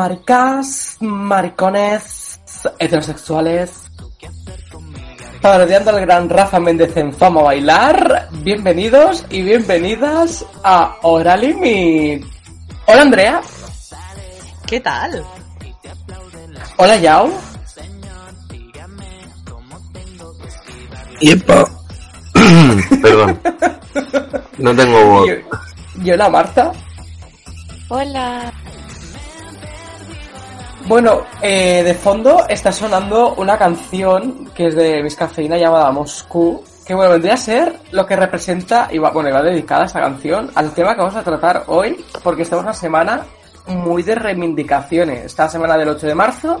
[0.00, 2.40] maricas, maricones,
[2.78, 3.82] heterosexuales,
[5.42, 12.24] parodiando al gran Rafa Méndez en Fama Bailar, bienvenidos y bienvenidas a Hora Limit.
[12.86, 13.42] Hola Andrea.
[14.66, 15.22] ¿Qué tal?
[16.78, 17.30] Hola Yao.
[21.20, 21.68] ¡Yepa!
[23.02, 23.38] Perdón.
[24.56, 25.28] No tengo voz.
[25.28, 26.72] Y, y hola Marta.
[27.90, 28.50] Hola.
[30.86, 36.64] Bueno, eh, de fondo está sonando una canción que es de Miss Cafeína llamada Moscú,
[36.86, 40.50] que bueno, vendría a ser lo que representa, y va, bueno, iba dedicada esa canción
[40.54, 43.24] al tema que vamos a tratar hoy, porque estamos una semana
[43.66, 45.26] muy de reivindicaciones.
[45.26, 46.60] Esta semana del 8 de marzo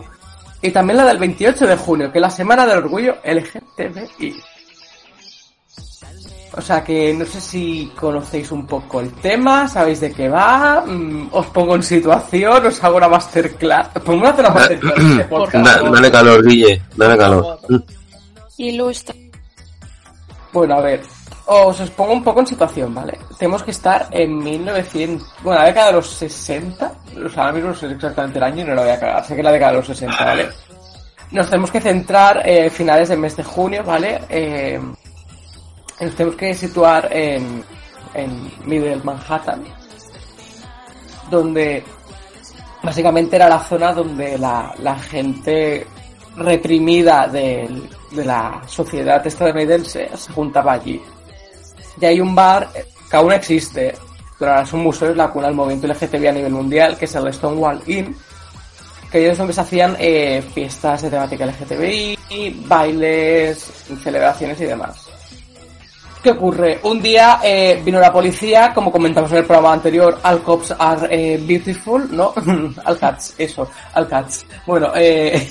[0.62, 4.42] y también la del 28 de junio, que es la semana del orgullo LGTBI.
[6.56, 10.82] O sea que no sé si conocéis un poco el tema, sabéis de qué va,
[10.84, 13.88] mm, os pongo en situación, os hago una masterclass.
[14.04, 14.70] Pongo una masterclass.
[15.00, 15.64] este podcast.
[15.64, 16.82] Da- dale calor, Guille.
[16.96, 17.60] Dale calor.
[18.58, 19.14] Ilustra.
[20.52, 21.00] Bueno, a ver,
[21.46, 23.16] os, os pongo un poco en situación, ¿vale?
[23.38, 26.92] Tenemos que estar en 1900, bueno, la década de los 60,
[27.24, 29.24] o sea, ahora mismo no sé exactamente el año y no lo voy a cagar,
[29.24, 30.48] sé que es la década de los 60, ¿vale?
[31.30, 34.20] Nos tenemos que centrar eh, finales del mes de junio, ¿vale?
[34.28, 34.80] Eh,
[36.00, 37.62] nos tenemos que situar en,
[38.14, 39.62] en Middle Manhattan,
[41.30, 41.82] donde
[42.82, 45.86] básicamente era la zona donde la, la gente
[46.36, 51.00] reprimida del- de la sociedad estadounidense se juntaba allí.
[52.00, 52.68] Y hay un bar
[53.10, 53.94] que aún existe,
[54.38, 57.04] pero ahora es un museo, es la cuna del movimiento LGTB a nivel mundial, que
[57.04, 58.16] es el Stonewall Inn,
[59.12, 62.18] que es donde se hacían eh, fiestas de temática LGTBI,
[62.66, 63.58] bailes,
[64.02, 65.09] celebraciones y demás.
[66.22, 66.80] ¿Qué ocurre?
[66.82, 71.08] Un día eh, vino la policía, como comentamos en el programa anterior, All Cops Are
[71.10, 72.34] eh, Beautiful, ¿no?
[72.84, 74.44] All Cats, eso, All Cats.
[74.66, 75.48] Bueno, eh,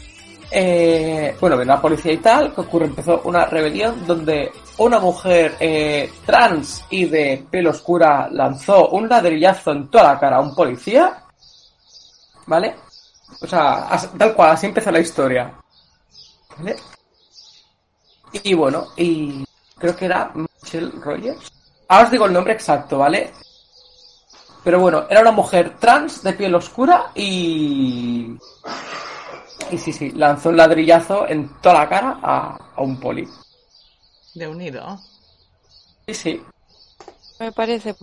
[0.50, 2.86] eh, bueno, vino la policía y tal, ¿qué ocurre?
[2.86, 5.56] Empezó una rebelión donde una mujer
[6.26, 11.22] trans y de pelo oscura lanzó un ladrillazo en toda la cara a un policía,
[12.46, 12.74] ¿vale?
[13.40, 15.54] O sea, tal cual, así empezó la historia.
[16.56, 16.74] ¿Vale?
[18.42, 19.44] Y bueno, y
[19.78, 21.50] creo que era Michelle Rogers.
[21.88, 23.32] Ahora os digo el nombre exacto, ¿vale?
[24.64, 28.36] Pero bueno, era una mujer trans de piel oscura y...
[29.70, 33.26] Y sí, sí, lanzó un ladrillazo en toda la cara a, a un poli.
[34.34, 34.98] De unido.
[36.06, 36.42] Sí, sí,
[37.38, 37.94] Me parece.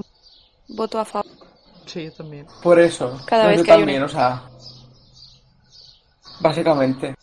[0.67, 1.25] Voto a favor.
[1.85, 2.47] Sí, yo también.
[2.63, 3.19] por eso.
[3.25, 4.43] Cada Pues vez yo que hay también, una- o sea...
[6.39, 7.15] Básicamente.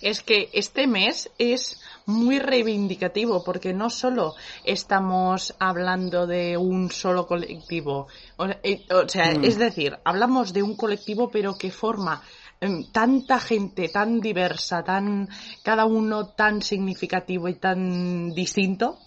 [0.00, 1.78] Es que este mes es
[2.10, 4.34] muy reivindicativo porque no solo
[4.64, 9.44] estamos hablando de un solo colectivo, o, eh, o sea, Mm.
[9.44, 12.22] es decir, hablamos de un colectivo pero que forma
[12.62, 15.28] em, tanta gente tan diversa, tan
[15.62, 18.98] cada uno tan significativo y tan distinto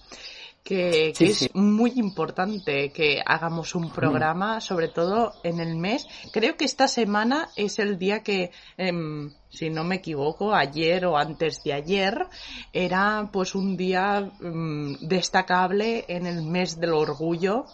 [0.64, 1.50] que, que Sí, es sí.
[1.54, 6.08] muy importante que hagamos un programa, sobre todo en el mes.
[6.32, 11.18] Creo que esta semana es el día que, em, si no me equivoco, ayer o
[11.18, 12.28] antes de ayer,
[12.72, 17.66] era pues un día em, destacable en el mes del orgullo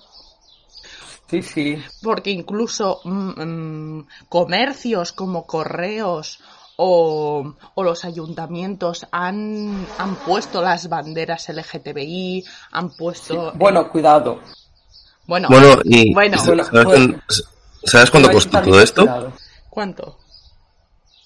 [1.29, 1.77] Sí, sí.
[2.01, 3.41] porque incluso mm,
[3.99, 6.39] mm, comercios como correos
[6.81, 13.51] o, o los ayuntamientos han, han puesto las banderas LGTBI, han puesto...
[13.55, 14.39] Bueno, cuidado.
[15.27, 16.37] bueno, Bueno, y Bueno.
[16.37, 17.23] ¿sabes, Bueno, cuán-
[17.83, 19.01] ¿sabes cuánto costó todo esto?
[19.01, 19.33] cuidado.
[19.69, 20.17] ¿cuánto?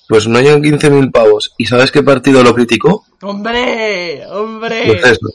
[0.10, 1.54] Pues no llegan 15.000 pavos.
[1.58, 3.06] ¿Y sabes qué partido lo criticó?
[3.22, 4.26] ¡Hombre!
[4.28, 4.86] ¡Hombre!
[4.88, 5.28] Pues eso.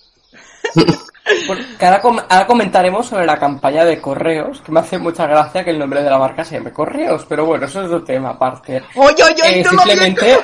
[1.47, 5.27] Bueno, que ahora, com- ahora comentaremos sobre la campaña de correos, que me hace mucha
[5.27, 8.03] gracia que el nombre de la marca se llame Correos, pero bueno, eso es otro
[8.05, 8.83] tema aparte.
[8.97, 10.37] ¡Oye, oye, Eh, no simplemente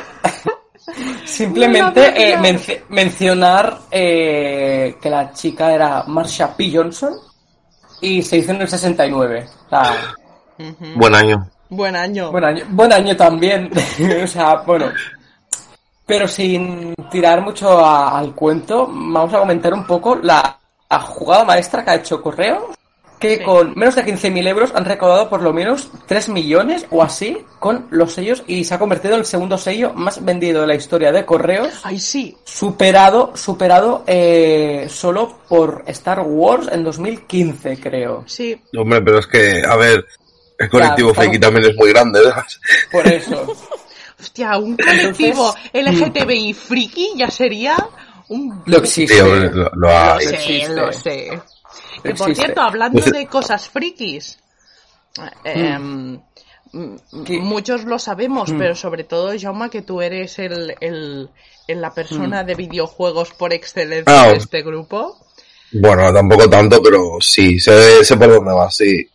[1.24, 6.70] simplemente No eh, menci- mencionar eh, que la chica era Marsha P.
[6.72, 7.14] Johnson
[8.00, 9.46] y se hizo en el 69.
[9.66, 10.14] O sea.
[10.96, 11.48] Buen año.
[11.70, 12.30] Buen año.
[12.30, 13.70] buen año, buen año también.
[14.22, 14.86] o sea, bueno.
[16.06, 20.54] Pero sin tirar mucho a- al cuento, vamos a comentar un poco la,
[20.94, 22.70] la jugada maestra que ha hecho Correo,
[23.18, 23.42] que Sí.
[23.44, 27.86] con menos de 15.000 euros han recaudado por lo menos 3 millones o así con
[27.90, 31.10] los sellos y se ha convertido en el segundo sello más vendido de la historia
[31.10, 32.36] de Correos, Ay, sí.
[32.44, 38.24] superado, superado eh, solo por Star Wars en 2015, creo.
[38.26, 38.60] Sí.
[38.76, 40.04] Hombre, pero es que, a ver,
[40.58, 42.60] el colectivo friki también es muy grande, ¿sabes?
[42.92, 43.46] Por eso.
[44.20, 47.76] Hostia, un colectivo LGTBI friki ya sería
[48.28, 48.62] un...
[48.66, 49.14] Lo existe.
[49.14, 50.26] Sí, lo, lo Lo hay.
[50.26, 50.74] sé, existe.
[50.74, 51.40] lo sé.
[52.02, 52.34] Que por Existe.
[52.34, 54.38] cierto, hablando Pues- de cosas frikis,
[55.44, 56.20] em,
[56.72, 57.38] mm, ¿Qué?
[57.38, 58.58] muchos lo sabemos, Mm.
[58.58, 61.30] pero sobre todo, Jauma, que tú eres el, el,
[61.68, 65.16] el- la persona de videojuegos por excelencia Ah, de este grupo.
[65.72, 69.08] Bueno, tampoco tanto, pero sí, sé, sé por dónde va, sí.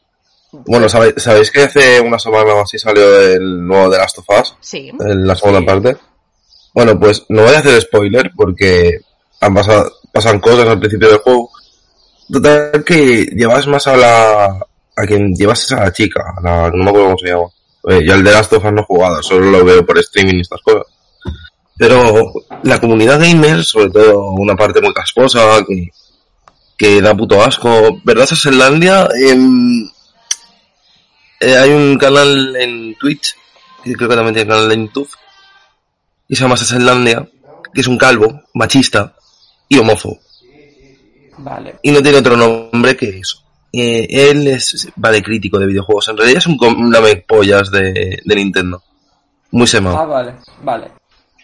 [0.51, 4.25] Bueno, ¿sabéis, ¿sabéis que hace una semana o así salió el nuevo de Last of
[4.41, 4.55] Us?
[4.59, 4.91] Sí.
[4.99, 5.95] En la segunda parte.
[6.73, 8.99] Bueno, pues no voy a hacer spoiler porque
[9.41, 11.49] han pasado, pasan cosas al principio del juego.
[12.31, 14.45] Total que llevas más a la,
[14.95, 17.47] a quien llevas a la chica, a la, no me acuerdo cómo se llama.
[17.87, 20.35] Eh, yo el de Last of Us no he jugado, solo lo veo por streaming
[20.35, 20.83] y estas cosas.
[21.77, 22.33] Pero
[22.63, 25.87] la comunidad gamer, sobre todo una parte muy casposa, que,
[26.77, 27.99] que da puto asco.
[28.03, 29.07] ¿Verdad, Sasselandia?
[29.15, 29.89] Em,
[31.39, 33.33] eh, hay un canal en Twitch,
[33.81, 35.09] que creo que también tiene canal en YouTube,
[36.29, 37.27] y se llama Sasselandia,
[37.73, 39.15] que es un calvo, machista
[39.67, 40.19] y homófobo.
[41.39, 41.75] Vale.
[41.83, 43.43] Y no tiene otro nombre que eso.
[43.71, 46.07] Eh, él es, vale, crítico de videojuegos.
[46.09, 48.81] En realidad es un, com- un lamepollas de, de Nintendo.
[49.51, 50.07] Muy Ah, semado.
[50.07, 50.91] vale, vale.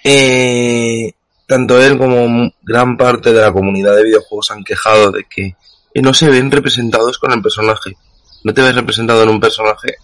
[0.03, 1.11] Eh,
[1.47, 5.55] tanto él como gran parte de la comunidad de videojuegos han quejado de que
[5.93, 7.95] eh, no se ven representados con el personaje.
[8.43, 9.95] No te ves representado en un personaje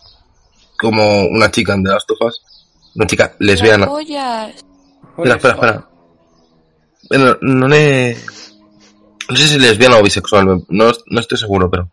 [0.80, 2.42] como una chica en The Last of Us,
[2.96, 3.86] una chica lesbiana.
[3.86, 4.66] Pollas.
[5.18, 5.90] Espera, espera, espera.
[7.10, 8.18] Bueno, no le...
[9.30, 11.90] No sé si es lesbiana o bisexual, no, no estoy seguro, pero...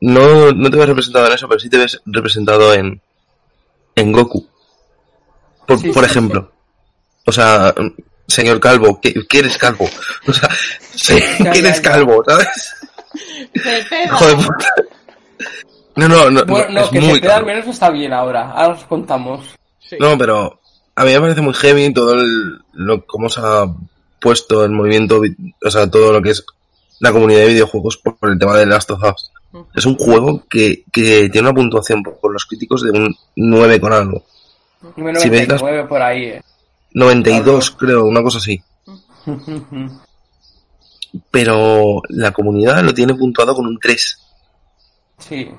[0.00, 3.00] No, no te ves representado en eso, pero sí te ves representado en...
[3.96, 4.46] En Goku.
[5.66, 6.52] Por, Sí, por sí, ejemplo.
[7.26, 7.74] O sea,
[8.26, 9.88] señor Calvo, ¿qué, qué eres calvo?
[10.26, 10.48] O sea,
[10.94, 12.74] sí, Ya, ¿qué ya, eres calvo, sabes?
[13.52, 14.66] De puta.
[15.96, 18.12] No, no, no, Bueno, no, no, es que muy se queda al menos está bien
[18.12, 18.50] ahora.
[18.52, 19.56] Ahora os contamos.
[19.80, 19.96] Sí.
[19.98, 20.57] No, pero
[21.00, 23.66] a mí me parece muy heavy todo el, lo, cómo se ha
[24.20, 26.44] puesto el movimiento, vi- o sea, todo lo que es
[27.00, 29.30] la comunidad de videojuegos por, por el tema de Last of Us.
[29.74, 33.80] Es un juego que, que tiene una puntuación por, por los críticos de un 9
[33.80, 34.24] con algo.
[34.96, 36.42] Número Si veis las- 99 por ahí, eh.
[36.92, 38.60] 92 creo, una cosa así.
[41.30, 44.18] Pero la comunidad lo tiene puntuado con un 3.
[45.18, 45.50] sí.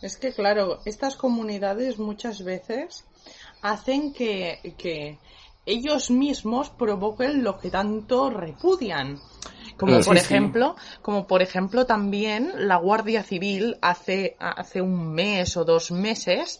[0.00, 3.04] Es que, claro, estas comunidades muchas veces
[3.62, 5.18] hacen que, que
[5.66, 9.18] ellos mismos provoquen lo que tanto repudian.
[9.76, 10.04] Como Mm.
[10.04, 10.24] por sí.
[10.24, 16.58] ejemplo, como por ejemplo también la Guardia Civil hace, hace un mes o dos meses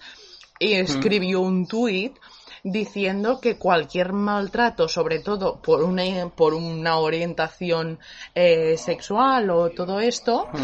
[0.60, 2.16] escribió un tuit
[2.64, 7.98] diciendo que cualquier maltrato, sobre todo por una, por una orientación
[8.34, 10.58] eh, sexual o todo esto, Mm.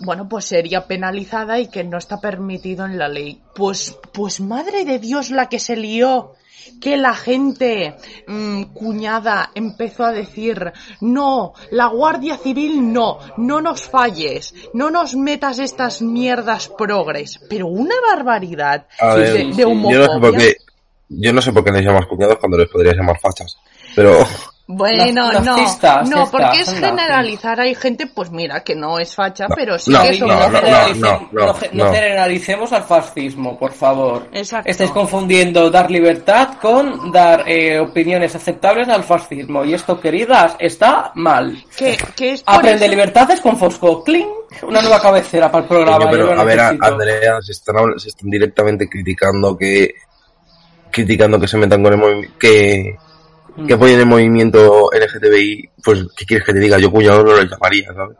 [0.00, 3.40] Bueno, pues sería penalizada y que no está permitido en la ley.
[3.54, 6.32] Pues, pues madre de Dios la que se lió.
[6.80, 7.94] Que la gente
[8.26, 15.14] mm, cuñada empezó a decir, no, la Guardia Civil no, no nos falles, no nos
[15.14, 17.38] metas estas mierdas progres.
[17.50, 19.62] Pero una barbaridad A de, ver, de.
[19.62, 20.56] Yo no sé por qué,
[21.08, 23.58] yo no sé por qué les llamas cuñados cuando les podrías llamar fachas.
[23.94, 24.26] Pero,
[24.66, 27.60] Bueno, no, no, porque es generalizar.
[27.60, 30.48] Hay gente, pues mira, que no es facha, pero sí no, que son no, no,
[30.48, 31.92] no, generalicem- no, no, no ge- no no.
[31.92, 34.26] generalicemos al fascismo, por favor.
[34.32, 34.70] Exacto.
[34.70, 39.66] Estáis confundiendo dar libertad con dar eh, opiniones aceptables al fascismo.
[39.66, 41.62] Y esto, queridas, está mal.
[41.76, 44.02] que, que es Aprende eso- libertades con Fosco.
[44.02, 44.28] ¡Cling!
[44.62, 46.10] Una nueva cabecera para el programa.
[46.10, 46.60] Pero a ver.
[46.80, 49.92] Andrea, se están, se están directamente criticando que
[50.90, 52.96] criticando que se metan con el movimiento, que.
[53.66, 56.78] Que apoyen el movimiento LGTBI, pues, ¿qué quieres que te diga?
[56.78, 58.16] Yo cuñado no lo llamaría, ¿sabes?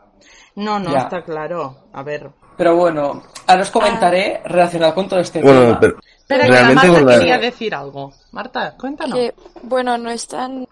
[0.55, 0.99] No, no, Ya.
[0.99, 1.87] está claro.
[1.93, 2.29] A ver.
[2.57, 5.99] Pero bueno, ahora os comentaré relacionado con todo este Bueno, tema.
[6.27, 8.13] pero que realmente Marta la- quería decir algo.
[8.31, 9.17] Marta, cuéntanos.
[9.17, 10.65] Que, bueno, no es tan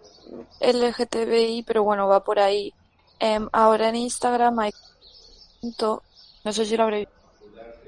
[0.61, 2.73] LGTBI, pero bueno, va por ahí.
[3.19, 4.71] Em, ahora en Instagram hay
[5.61, 6.03] punto,
[6.45, 7.07] no sé si lo habré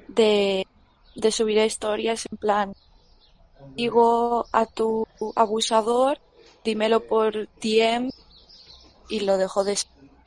[0.10, 0.68] de,
[1.16, 2.74] de subir a historias en plan,
[3.76, 6.20] digo a tu abusador,
[6.66, 8.10] dímelo por DM
[9.08, 9.78] y lo dejo de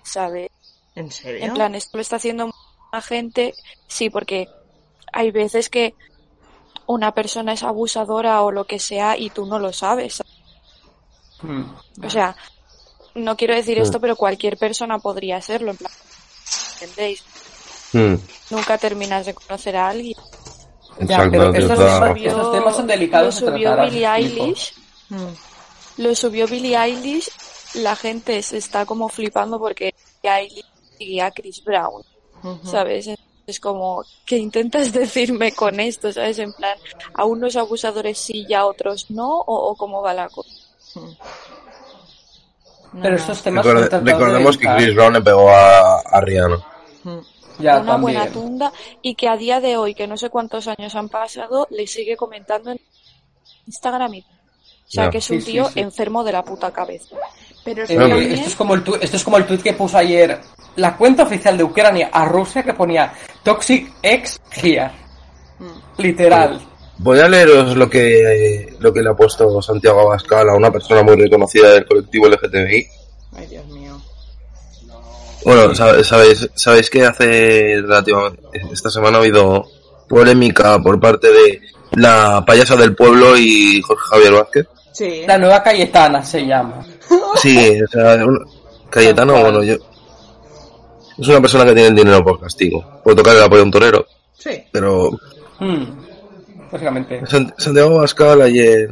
[0.02, 0.50] saber.
[0.94, 1.44] ¿En serio?
[1.44, 3.54] En plan, esto lo está haciendo mucha gente,
[3.88, 4.48] sí, porque
[5.12, 5.94] hay veces que
[6.86, 10.22] una persona es abusadora o lo que sea y tú no lo sabes.
[11.42, 11.62] Mm.
[12.04, 12.34] O sea,
[13.14, 13.82] no quiero decir Mm.
[13.82, 15.92] esto, pero cualquier persona podría hacerlo, en plan,
[16.80, 17.22] ¿entendéis?
[17.92, 18.14] Hmm,
[18.50, 20.16] Nunca terminas de conocer a alguien.
[21.00, 24.44] Ya, pero estos temas- Estos temas son delicados Lo subió Billie tipo.
[24.44, 24.74] Eilish.
[25.98, 27.30] Lo subió Billie Eilish,
[27.74, 30.64] la gente se está como flipando porque Billie Eilish
[30.96, 32.02] sigue a Chris Brown.
[32.64, 33.08] ¿sabes?
[33.46, 36.12] Es como, ¿qué intentas decirme con esto?
[36.12, 36.38] ¿Sabes?
[36.38, 36.76] En plan,
[37.14, 40.50] a unos abusadores sí y a otros no, o, o cómo va la cosa.
[40.94, 41.16] No,
[43.02, 43.16] Pero no.
[43.16, 44.66] estos temas recordemos que.
[44.76, 46.64] Chris Brown le pegó a, a Rihanna.
[47.58, 50.94] Ya, una buena tunda y que a día de hoy, que no sé cuántos años
[50.94, 52.80] han pasado, le sigue comentando en
[53.66, 54.14] Instagram.
[54.14, 54.24] y-
[54.88, 55.10] O sea, Ya.
[55.10, 55.80] que es un Sí, tío sí.
[55.80, 57.14] enfermo de la puta cabeza.
[57.64, 59.74] Pero es Eh, también- esto, es como el tu- esto es como el tweet que
[59.74, 60.40] puso ayer
[60.76, 64.90] la cuenta oficial de Ucrania a Rusia que ponía Toxic X Here.
[65.58, 66.00] Mm.
[66.02, 66.60] Literal.
[66.98, 71.02] Voy a leeros lo que, lo que le ha puesto Santiago Abascal a una persona
[71.02, 72.86] muy reconocida del colectivo LGTBI.
[73.36, 74.00] Ay, Dios mío.
[75.44, 78.42] Bueno, sab- sabéis, sabéis que hace relativamente,
[78.72, 79.64] esta semana ha habido
[80.08, 81.60] polémica por parte de
[81.92, 84.66] la payasa del pueblo y Jorge Javier Vázquez.
[84.92, 85.22] Sí.
[85.26, 86.84] La nueva Cayetana se llama.
[87.36, 88.44] Sí, o sea, un-
[88.90, 89.74] Cayetano, bueno, yo,
[91.18, 93.70] es una persona que tiene el dinero por castigo, por tocar el apoyo a un
[93.70, 94.50] torero, Sí.
[94.72, 95.10] pero
[95.60, 95.84] Hmm,
[96.70, 97.20] Básicamente.
[97.22, 98.90] Sant- Santiago Abascal ayer,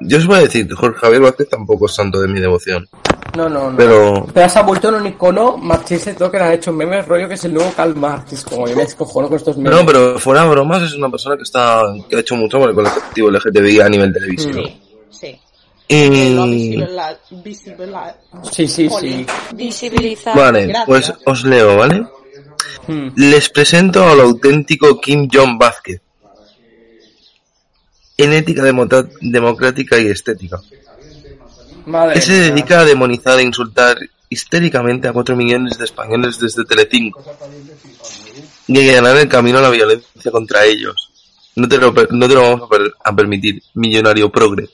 [0.00, 2.86] yo os voy a decir, Jorge Javier Vázquez tampoco es santo de mi devoción,
[3.36, 3.76] No, no, no.
[3.76, 6.72] pero Pero se ha vuelto en un icono marxista y todo que le han hecho
[6.72, 8.44] memes rollo que es el nuevo Karl Marx.
[8.44, 9.72] Como yo me descojono con estos memes.
[9.80, 12.68] No, pero fuera de bromas es una persona que está que ha hecho mucho por
[12.70, 14.62] el colectivo LGTBI a nivel televisivo.
[14.62, 14.82] Sí.
[15.88, 18.16] Lo visibiliza- visibiliza-
[18.50, 19.26] Sí, sí, sí.
[19.54, 20.36] Visibilizar.
[20.36, 20.86] vale, Gracias.
[20.86, 22.04] pues os leo, ¿vale?
[22.88, 23.08] Hmm.
[23.16, 26.00] Les presento al auténtico Kim Jong Vázquez.
[28.18, 28.86] En ética demo-
[29.20, 30.60] democrática y estética.
[31.86, 36.64] Madre Que se dedica a demonizar e insultar histéricamente a 4 millones de españoles desde
[36.64, 37.22] Telecinco.
[38.66, 41.12] Y a ganar el camino a la violencia contra ellos.
[41.54, 44.68] No te lo, no te lo vamos a, per- a permitir, millonario progre.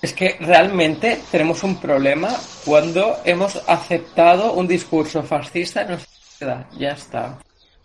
[0.00, 2.28] Es que realmente tenemos un problema
[2.64, 6.66] cuando hemos aceptado un discurso fascista en nuestra sociedad.
[6.78, 7.38] Ya está.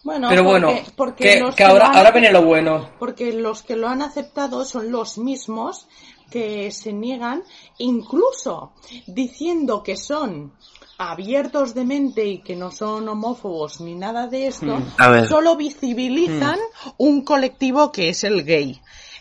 [0.03, 2.41] Bueno, Pero porque- bueno, porque que, los que lo ahora, han ahora acep- viene lo
[2.43, 2.89] bueno.
[3.00, 5.88] Porque los que lo han aceptado son los mismos
[6.29, 7.43] que se niegan,
[7.77, 8.74] incluso
[9.08, 10.53] diciendo que son
[10.98, 15.12] abiertos de mente y que no son homófobos ni nada de esto, Mm.
[15.12, 15.27] Ver.
[15.29, 16.60] solo visibilizan
[16.98, 18.79] un colectivo que es el gay.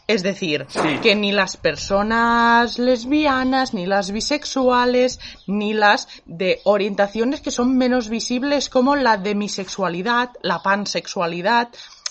[0.08, 0.98] Es decir, Sí.
[1.02, 8.08] que ni las personas lesbianas, ni las bisexuales, ni las de orientaciones que son menos
[8.08, 11.68] visibles como la demisexualidad, la pansexualidad.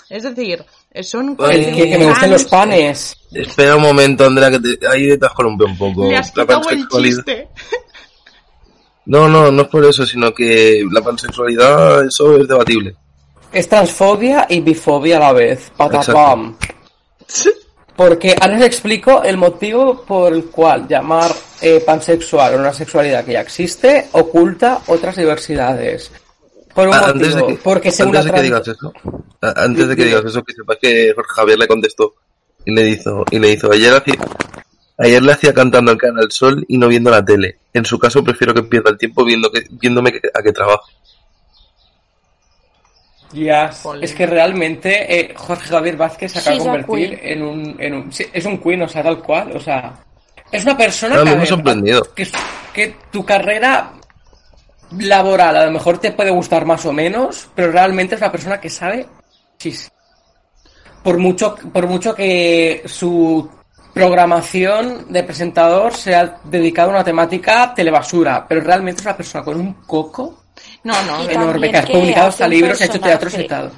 [0.10, 0.66] Es decir,
[1.04, 3.18] son El que, que me gusten los panes.
[3.32, 6.08] Espera un momento, Andrea, que te, ahí te has columpiado un poco.
[6.10, 7.48] Le has La quitado el pansexualidad- chiste.
[9.06, 12.96] No, no, no es por eso, sino que la pansexualidad, eso es debatible.
[13.52, 15.72] Es transfobia y bifobia a la vez.
[15.76, 16.56] Patapam.
[18.02, 21.32] Porque ahora explico el motivo por el cual llamar
[21.62, 26.12] eh, pansexual a una sexualidad que ya existe oculta otras diversidades.
[26.74, 28.92] Por un Ah, antes de motivo, que, porque según antes de que digas eso,
[29.40, 32.16] antes de que digas eso, que sepas que Jorge Javier le contestó
[32.66, 34.16] y le hizo, y le hizo, ayer hacía,
[34.98, 37.60] ayer le hacía cantando el Canal Sol y no viendo la tele.
[37.72, 40.90] En su caso prefiero que pierda el tiempo viendo que, viéndome a que trabajo.
[43.34, 44.04] Ya, Jolín.
[44.04, 47.32] es que realmente eh, Jorge Javier Vázquez se acaba de convertir queen.
[47.34, 48.12] en un, en un...
[48.12, 49.94] sí, es un queen, o sea, tal cual, o sea...
[50.52, 52.02] Es una persona Ah, que, me sorprendido.
[52.14, 52.28] que,
[52.74, 53.94] que tu carrera
[55.00, 58.60] laboral a lo mejor te puede gustar más o menos, pero realmente es una persona
[58.60, 59.06] que sabe
[59.58, 59.90] chis.
[61.04, 63.50] Por mucho, por mucho que su
[63.94, 69.58] programación de presentador sea dedicada a una temática telebasura, pero realmente es una persona con
[69.60, 70.41] un coco
[70.84, 73.72] No, no, Y enorme, que ha que publicado hasta un libros, ha hecho teatro sentado.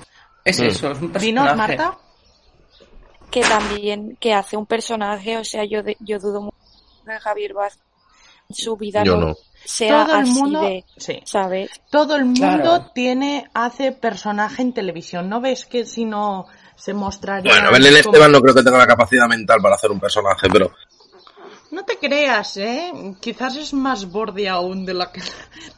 [0.45, 0.63] Es Mm.
[0.63, 1.25] eso, es un personaje.
[1.25, 1.97] Dinos, Marta.
[3.31, 6.57] que también que hace un personaje, o sea, yo de- yo dudo mucho
[7.05, 7.81] de Javier Vázquez
[8.51, 9.35] su vida Yo no, no.
[9.65, 11.19] sea Todo el así mundo, de, sí.
[11.25, 11.71] ¿sabes?
[11.89, 12.91] Todo el mundo Claro.
[12.93, 15.29] tiene, hace personaje en televisión.
[15.29, 16.45] ¿No ves que si no
[16.75, 17.51] se mostraría...
[17.51, 20.47] Bueno, Belén como- Esteban no creo que tenga la capacidad mental para hacer un personaje,
[20.51, 20.71] pero
[21.73, 22.91] No te creas, ¿eh?
[23.19, 25.21] Quizás es más borde aún de lo que,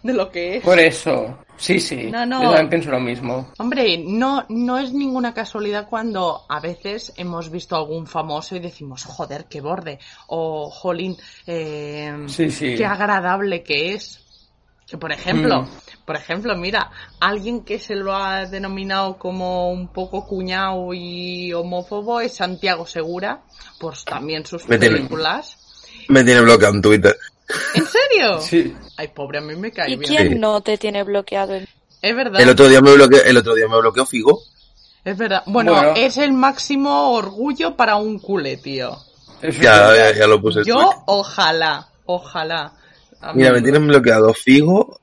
[0.03, 0.63] de lo que es.
[0.63, 2.11] Por eso, sí, sí.
[2.11, 2.41] No, no.
[2.43, 3.47] Yo también pienso lo mismo.
[3.57, 9.05] Hombre, no, no es ninguna casualidad cuando a veces hemos visto algún famoso y decimos,
[9.05, 9.99] joder, qué borde.
[10.27, 11.15] O, jolín,
[11.47, 12.75] eh, Sí, sí.
[12.75, 14.21] qué agradable que es.
[14.85, 15.67] Que por ejemplo, Mm.
[16.05, 22.19] por ejemplo, mira, alguien que se lo ha denominado como un poco cuñado y homófobo
[22.19, 23.41] es Santiago Segura,
[23.79, 25.57] pues también sus películas.
[26.09, 27.17] Me tiene bloqueado en Twitter.
[27.75, 28.41] ¿En serio?
[28.41, 28.75] Sí.
[28.97, 30.07] Ay, pobre, a mí me cae ¿Y bien.
[30.15, 30.39] quién Sí.
[30.39, 31.53] no te tiene bloqueado?
[31.55, 31.67] en-
[32.01, 32.39] Es verdad.
[32.41, 34.41] El otro día me bloqueó, el otro día me bloqueó Figo.
[35.03, 35.43] Es verdad.
[35.45, 35.93] Bueno, Bueno.
[35.95, 38.97] es el máximo orgullo para un culé, tío.
[39.61, 40.61] Ya, ya, ya lo puse.
[40.65, 42.73] Yo, ojalá, ojalá.
[43.21, 44.99] A mí- Mira, me tienen bloqueado Figo,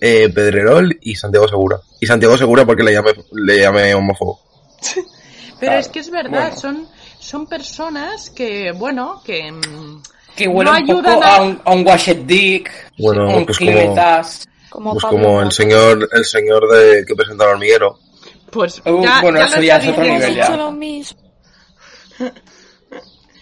[0.00, 1.80] eh, Pedrerol y Santiago Segura.
[2.00, 4.40] Y Santiago Segura porque le llamé, le llamé homófobo.
[4.94, 6.56] Pero Claro, es que es verdad, bueno.
[6.60, 6.88] son,
[7.30, 9.50] son personas que, bueno, que...
[9.52, 10.02] mm,
[10.36, 13.58] Que huele no un poco ayudan a un, a un washed dick, Bueno, un pues
[13.58, 14.46] como- clivetas.
[14.70, 17.98] Como Pues Pablo como el señor, el señor de que presenta el hormiguero.
[18.52, 20.46] Pues Uh, ya, bueno, ya eso ya es otro nivel, ya.
[20.46, 21.20] dicho lo mismo.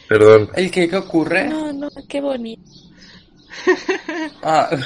[0.09, 0.51] Perdón.
[0.55, 1.45] ¿El que qué ocurre?
[1.49, 2.63] No, no, qué bonito.
[4.43, 4.71] Ah,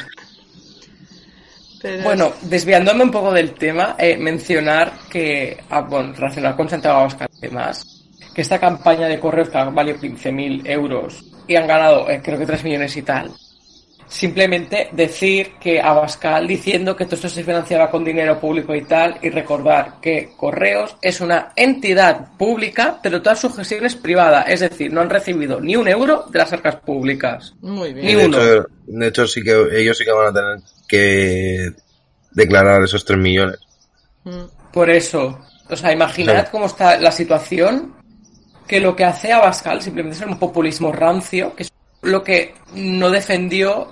[1.83, 7.01] Pero- bueno, desviándome un poco del tema, eh, mencionar que, ah, bueno, relacionado con Santiago
[7.01, 8.02] Abascal y demás,
[8.35, 12.39] que esta campaña de correos que ha valido 15.000 euros y han ganado, eh, creo
[12.39, 13.31] que 3 millones y tal.
[14.09, 19.17] Simplemente decir que Abascal diciendo que todo esto se financiaba con dinero público y tal,
[19.23, 24.61] y recordar que Correos es una entidad pública, pero toda su gestión es privada, es
[24.61, 27.55] decir, no han recibido ni un euro de las arcas públicas.
[27.63, 28.07] Muy bien.
[28.07, 28.37] Ni de, uno.
[28.39, 31.71] hecho, de hecho, sí que ellos sí que van a tener que
[32.33, 33.61] declarar esos 3 millones.
[34.25, 34.43] Mm.
[34.75, 35.39] Por eso,
[35.71, 36.49] o sea, imaginad Sí.
[36.53, 37.95] cómo está la situación,
[38.67, 43.11] que lo que hace Abascal simplemente es un populismo rancio, que es lo que no
[43.11, 43.89] defendió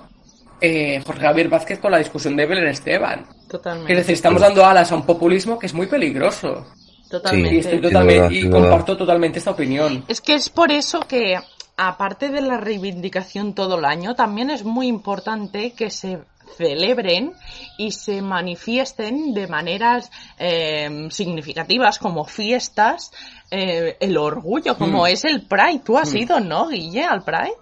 [0.59, 3.25] eh, Jorge Javier Vázquez con la discusión de Belén Esteban.
[3.47, 3.91] Totalmente.
[3.91, 6.67] Es decir, estamos dando alas a un populismo que es muy peligroso.
[7.09, 7.55] Totalmente.
[7.55, 10.05] Y, estoy totalmente, comparto totalmente esta opinión.
[10.07, 11.37] Es que es por eso que,
[11.75, 16.19] aparte de la reivindicación todo el año, también es muy importante que se
[16.57, 17.33] celebren
[17.77, 23.11] y se manifiesten de maneras eh, significativas como fiestas
[23.49, 25.07] eh, el orgullo, como Mm.
[25.07, 25.81] es el Pride.
[25.85, 27.53] Tú has ido, ¿no, Guille, al Pride?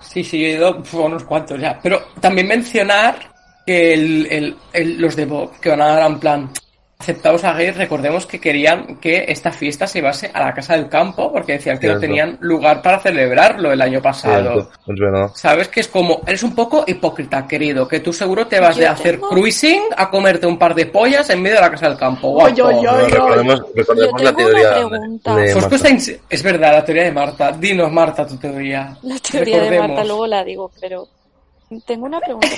[0.00, 1.78] Sí, sí, yo he ido unos cuantos ya.
[1.82, 3.32] Pero también mencionar
[3.66, 5.26] que el, el- el- los de
[5.60, 6.50] que van a dar en plan
[7.04, 10.88] aceptados a gays, recordemos que querían que esta fiesta se llevase a la Casa del
[10.88, 14.52] Campo, porque decían que no tenían lugar para celebrarlo el año pasado.
[14.52, 15.30] Cierto, es verdad.
[15.34, 18.82] Sabes que es como, eres un poco hipócrita, querido, que tú seguro te vas Yo
[18.82, 21.88] de hacer tengo- cruising a comerte un par de pollas en medio de la Casa
[21.88, 22.30] del Campo.
[22.30, 22.52] guapo.
[22.54, 22.84] Oy, oy, oy.
[22.86, 25.44] Bueno, recordemos Yo recordemos la teoría de- de Marta.
[26.30, 27.52] es verdad, la teoría de Marta.
[27.52, 28.96] Dinos, Marta, tu teoría.
[29.02, 29.88] La teoría de Recordemos.
[29.88, 31.06] Marta luego la digo, pero
[31.86, 32.48] tengo una pregunta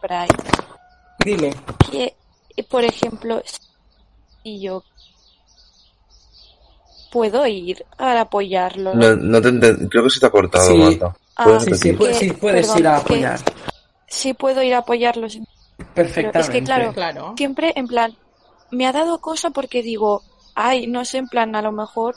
[0.00, 0.28] para ahí.
[1.24, 1.50] Dime.
[1.90, 2.14] Que,
[2.68, 3.42] por ejemplo,
[4.44, 4.84] si yo
[7.10, 8.94] puedo ir a apoyarlo.
[8.94, 10.76] No, no te Creo que se te ha cortado, Sí.
[10.78, 11.16] Marta.
[11.36, 13.40] Ah, ¿Puedes Sí, sí, puedes, sí, puedes Perdón, ir a es que- apoyar.
[14.06, 15.28] Sí puedo ir a apoyarlo.
[15.28, 15.42] sí.
[15.94, 16.62] Perfectamente.
[16.64, 17.34] claro, Claro.
[17.36, 18.16] Siempre, en plan,
[18.70, 20.22] me ha dado cosa porque digo,
[20.54, 22.14] ay, no sé, en plan, a lo mejor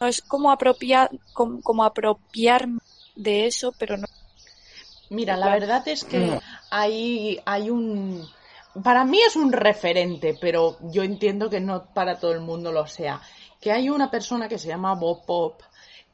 [0.00, 2.78] no es como apropiar, como, como apropiarme
[3.16, 4.06] de eso, pero no.
[5.10, 6.40] Mira, la verdad es que No.
[6.70, 8.26] hay, hay un...
[8.82, 12.86] Para mí es un referente, pero yo entiendo que no para todo el mundo lo
[12.86, 13.20] sea.
[13.60, 15.62] Que hay una persona que se llama Bob Pop,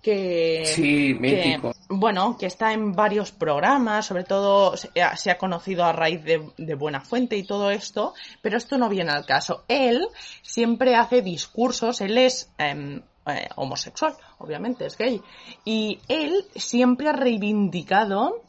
[0.02, 0.62] que...
[0.66, 5.84] Sí, que, bueno, que está en varios programas, sobre todo se, ha- se ha conocido
[5.84, 9.64] a raíz de, de Buena Fuente y todo esto, pero esto no viene al caso.
[9.68, 10.06] Él
[10.42, 15.20] siempre hace discursos, él es em, eh, homosexual, obviamente, es gay,
[15.64, 18.42] y él siempre ha reivindicado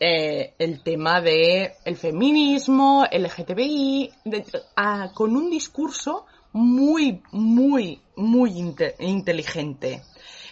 [0.00, 4.44] eh, el tema de el feminismo, LGTBI, de-
[4.76, 10.02] a- con un discurso muy, muy, muy inte- inteligente.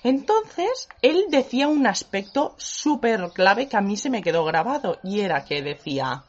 [0.05, 5.21] Entonces, él decía un aspecto súper clave que a mí se me quedó grabado y
[5.21, 6.23] era que decía,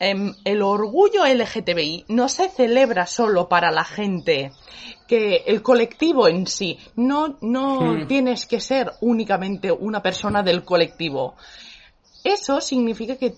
[0.00, 4.50] em, el orgullo LGTBI no se celebra solo para la gente
[5.06, 8.06] que el colectivo en sí, no, no Hmm.
[8.08, 11.34] tienes que ser únicamente una persona del colectivo.
[12.28, 13.34] Eso significa que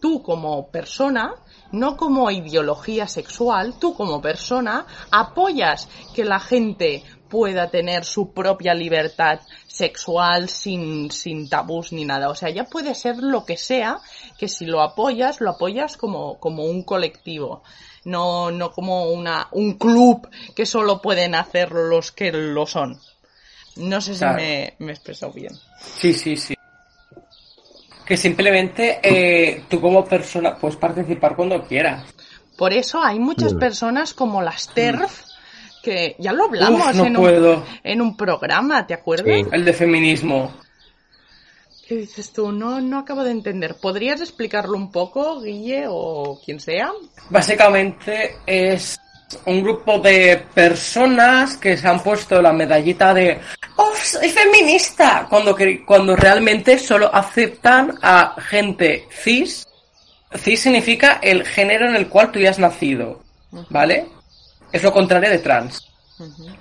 [0.00, 1.34] tú como persona,
[1.70, 8.74] no como ideología sexual, tú como persona apoyas que la gente pueda tener su propia
[8.74, 12.28] libertad sexual sin, sin tabús ni nada.
[12.28, 13.98] O sea, ya puede ser lo que sea,
[14.36, 17.62] que si lo apoyas, lo apoyas como, como un colectivo.
[18.04, 22.98] No, no como una, un club que solo pueden hacer los que lo son.
[23.76, 25.52] No sé si me, me he expresado bien.
[25.78, 26.57] Sí, sí, sí.
[28.08, 32.04] Que simplemente eh, tú como persona puedes participar cuando quieras.
[32.56, 35.24] Por eso hay muchas personas como las TERF,
[35.82, 37.56] que ya lo hablamos Uf, no en, puedo.
[37.58, 39.26] un, en un programa, ¿te acuerdas?
[39.42, 39.46] Sí.
[39.52, 40.52] El de feminismo.
[41.86, 42.50] ¿Qué dices tú?
[42.50, 43.76] No, no acabo de entender.
[43.80, 46.90] ¿Podrías explicarlo un poco, Guille, o quien sea?
[47.30, 48.98] Básicamente es
[49.44, 53.38] un grupo de personas que se han puesto la medallita de
[53.76, 55.26] ¡Oh, soy feminista!
[55.28, 59.66] Cuando, que- cuando realmente solo aceptan a gente cis.
[60.36, 63.20] Cis significa el género en el cual tú ya has nacido.
[63.70, 64.06] ¿Vale?
[64.72, 65.82] Es lo contrario de trans.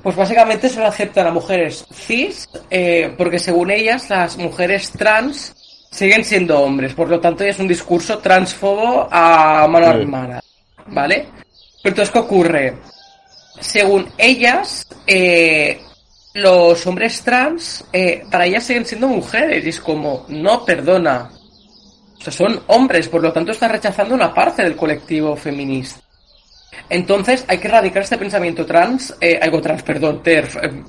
[0.03, 5.55] Pues básicamente solo aceptan a mujeres cis eh, porque según ellas las mujeres trans
[5.91, 6.93] siguen siendo hombres.
[6.93, 9.91] Por lo tanto ya es un discurso transfobo a mano Sí.
[10.01, 10.41] armada.
[10.87, 11.27] ¿Vale?
[11.81, 12.77] Pero entonces, ¿qué ocurre?
[13.59, 15.81] Según ellas, eh,
[16.33, 19.65] los hombres trans, eh, para ellas siguen siendo mujeres.
[19.65, 21.31] Y es como, no, perdona.
[22.19, 26.01] O sea, son hombres, por lo tanto está rechazando una parte del colectivo feminista.
[26.89, 30.83] Entonces hay que erradicar este pensamiento trans, eh, algo trans, perdón, TERF, eh,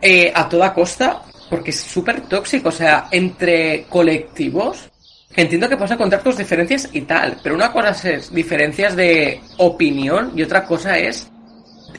[0.00, 2.70] eh, a toda costa, porque es súper tóxico.
[2.70, 4.90] O sea, entre colectivos,
[5.36, 10.32] entiendo que puedes encontrar tus diferencias y tal, pero una cosa es diferencias de opinión
[10.34, 11.30] y otra cosa es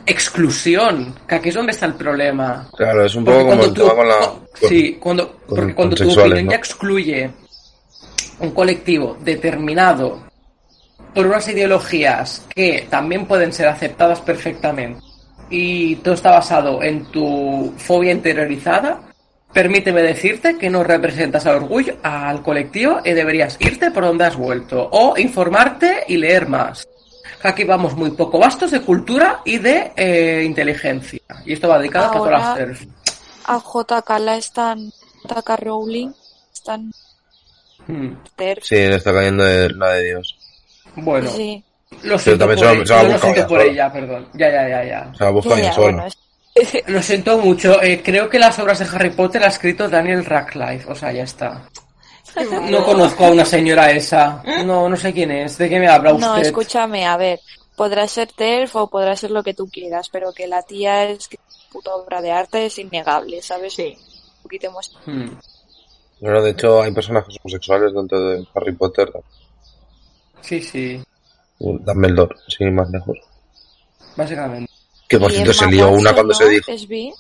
[0.06, 2.67] exclusión, que aquí es donde está el problema.
[2.76, 4.15] Claro, es un Porque poco como cuando el tú- tema con la...
[4.60, 6.52] con- sí, cuando, con- porque con cuando tu opinión ¿no?
[6.52, 7.32] ya excluye
[8.39, 10.23] un colectivo determinado
[11.13, 15.02] por unas ideologías que también pueden ser aceptadas perfectamente
[15.50, 19.00] y todo está basado en tu fobia interiorizada,
[19.53, 24.36] permíteme decirte que no representas al orgullo, al colectivo y deberías irte por donde has
[24.36, 26.88] vuelto o informarte y leer más.
[27.43, 31.19] Aquí vamos muy poco bastos de cultura y de eh, inteligencia.
[31.45, 32.81] Y esto va dedicado a todas Ahora- las TERF.
[33.45, 34.91] A JK la están,
[35.23, 36.10] JK Rowling,
[36.53, 36.91] están
[37.88, 38.15] Hmm.
[38.36, 38.63] TERF.
[38.65, 40.38] Sí, le está cayendo de- la de Dios.
[40.95, 41.63] Bueno, Sí.
[42.03, 43.63] lo siento también por, se se por sola.
[43.63, 44.27] ella, perdón.
[44.33, 45.10] Ya, ya, ya, ya.
[45.13, 45.91] O sea, busca Ya, ella ya, sola.
[45.93, 46.17] bueno, es-
[46.87, 47.81] Lo siento mucho.
[47.81, 50.91] eh, creo que las obras de Harry Potter ha escrito Daniel Radcliffe.
[50.91, 51.67] O sea, ya está.
[52.69, 54.43] No conozco a una señora esa.
[54.65, 55.57] No, no sé quién es.
[55.57, 56.27] ¿De qué me habla usted?
[56.27, 57.39] No, escúchame, a ver,
[57.75, 61.27] podrá ser TERF o podrá ser lo que tú quieras, pero que la tía es
[61.27, 61.39] que
[61.71, 63.73] puta obra de arte es innegable, ¿sabes?
[63.73, 63.97] Sí.
[64.37, 65.29] Un poquito más- Hmm.
[66.19, 69.11] Bueno, de hecho, hay personajes homosexuales dentro de Harry Potter.
[70.41, 71.03] Sí, sí.
[71.59, 73.17] Dumbledore, sin ir más lejos.
[74.15, 74.71] Básicamente.
[75.07, 76.37] Que por cierto se lió una cuando ¿no?
[76.37, 76.71] se dijo.
[76.71, 77.13] ¿Es bi?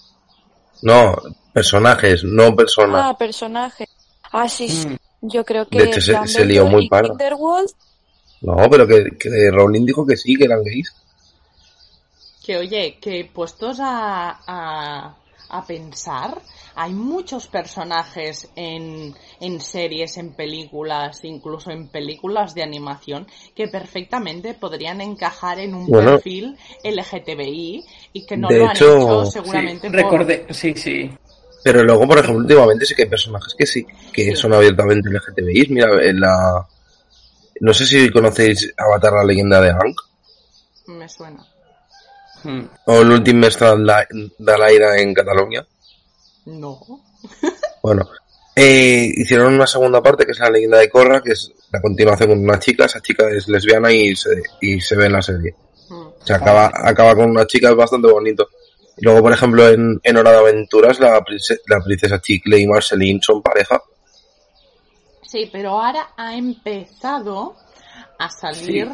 [0.81, 1.15] No,
[1.53, 3.01] personajes, no personas.
[3.05, 3.87] Ah, personaje.
[4.31, 4.87] Ah, sí, sí.
[4.87, 4.95] Hmm.
[5.21, 7.15] Yo creo que De hecho, se- se lió muy parda.
[8.41, 10.93] No, pero que, que Rowling dijo que sí, que eran gays.
[12.45, 15.15] Que oye, que puestos a, a,
[15.49, 16.39] a pensar,
[16.79, 24.53] hay muchos personajes en, en series, en películas, incluso en películas de animación, que perfectamente
[24.53, 26.11] podrían encajar en un Bueno.
[26.11, 30.45] perfil LGTBI y que no De lo hecho, han hecho Sí, seguramente por- recordé.
[30.51, 31.11] Sí, sí.
[31.63, 34.35] Pero luego, por ejemplo, últimamente sí que hay personajes que sí, que Sí.
[34.35, 35.67] son abiertamente LGTBI.
[35.69, 36.65] Mira, en la...
[37.59, 39.95] No sé si conocéis Avatar, la leyenda de Aang.
[40.87, 41.43] Me suena.
[42.43, 42.67] Hmm.
[42.85, 45.65] O el último mestre de l'aire en Cataluña.
[46.47, 46.79] No.
[47.83, 48.07] Bueno,
[48.55, 52.29] eh, hicieron una segunda parte que es la leyenda de Korra, que es la continuación
[52.29, 52.85] con una chica.
[52.85, 55.55] Esa chica es lesbiana y se, y se ve en la serie.
[55.89, 56.07] Mm.
[56.23, 58.47] Se acaba, acaba con una chica, es bastante bonito.
[58.97, 62.65] Y luego, por ejemplo, en, en Hora de Aventuras, la, prince- la princesa Chicle y
[62.65, 63.81] Marceline son pareja.
[65.21, 67.55] Sí, pero ahora ha empezado
[68.17, 68.89] a salir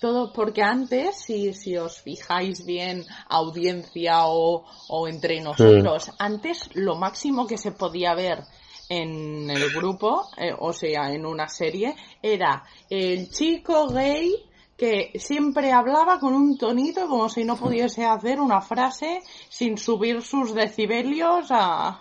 [0.00, 6.96] todo, porque antes, si, si os fijáis bien, audiencia o, o entre nosotros, antes lo
[6.96, 8.40] máximo que se podía ver
[8.88, 14.34] en el grupo, eh, o sea, en una serie, era el chico gay
[14.76, 20.22] que siempre hablaba con un tonito como si no pudiese hacer una frase sin subir
[20.22, 22.00] sus decibelios a...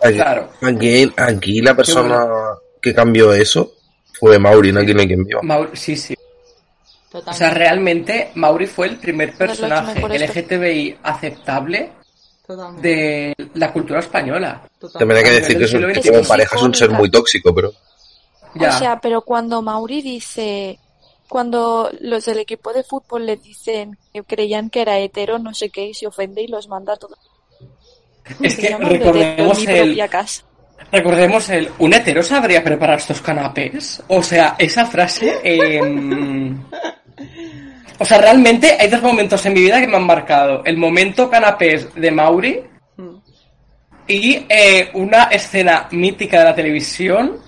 [0.00, 0.50] Aquí, Claro.
[0.62, 2.44] aquí, aquí la persona bueno.
[2.80, 3.72] que cambió eso
[4.18, 5.40] fue no hay quien viva.
[5.74, 6.14] Sí, sí.
[7.12, 7.38] O Totalmente.
[7.38, 11.90] sea, realmente Mauri fue el primer personaje LGTBI aceptable
[12.46, 12.88] Totalmente.
[12.88, 14.62] de la cultura española.
[14.96, 17.52] También hay que decir que es un- que como pareja es un ser muy tóxico,
[17.54, 17.72] pero
[18.54, 18.68] Ya.
[18.74, 20.78] O sea, pero cuando Mauri dice,
[21.28, 25.70] cuando los del equipo de fútbol le dicen que creían que era hetero, no sé
[25.70, 27.18] qué, y se ofende y los manda a todos.
[28.40, 30.42] es que recordemos el, casa.
[30.92, 34.02] Recordemos el un hetero sabría preparar estos canapés.
[34.08, 35.38] O sea, esa frase.
[35.44, 36.60] em,
[37.98, 40.62] O sea, realmente hay dos momentos en mi vida que me han marcado.
[40.64, 42.62] El momento canapés de Mauri
[42.96, 43.16] Mm.
[44.08, 47.38] y eh, una escena mítica de la televisión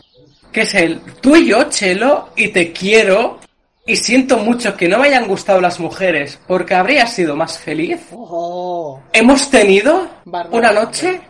[0.52, 3.40] que es el tú y yo, Chelo, y te quiero
[3.86, 8.00] y siento mucho que no me hayan gustado las mujeres porque habría sido más feliz.
[8.12, 9.00] Oh.
[9.12, 10.08] Hemos tenido
[10.50, 11.20] una noche,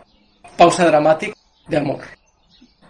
[0.57, 1.35] pausa dramática,
[1.69, 2.01] de amor.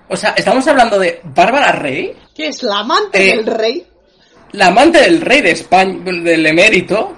[0.08, 3.86] O sea, estamos hablando de Bárbara Rey, que es la amante Eh, del rey.
[4.52, 7.16] La amante del rey de España, del emérito,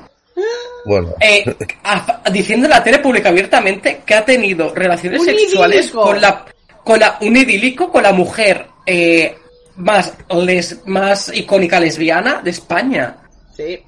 [0.86, 1.14] bueno.
[1.20, 1.44] eh,
[1.84, 6.02] a- diciendo en la tele pública abiertamente que ha tenido relaciones Un sexuales idílico.
[6.02, 6.44] con la,
[6.84, 9.36] con la, un idílico con la mujer eh,
[9.76, 13.16] más, les, más icónica lesbiana de España.
[13.56, 13.80] Sí.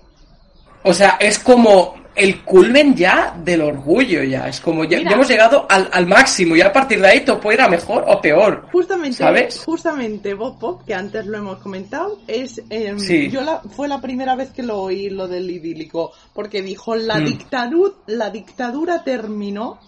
[0.83, 4.49] O sea, es como el culmen ya del orgullo ya.
[4.49, 5.11] Es como ya, Mira.
[5.11, 7.69] ya hemos llegado al, al máximo y a partir de ahí todo puede ir a
[7.69, 8.67] mejor o peor.
[8.73, 9.63] Justamente, ¿Sabes?
[9.65, 13.29] justamente Bob Pop, que antes lo hemos comentado, es em, Sí.
[13.31, 17.19] yo la, fue la primera vez que lo oí lo del idílico, porque dijo la
[17.19, 17.25] Mm.
[17.25, 19.79] dictadura, la dictadura terminó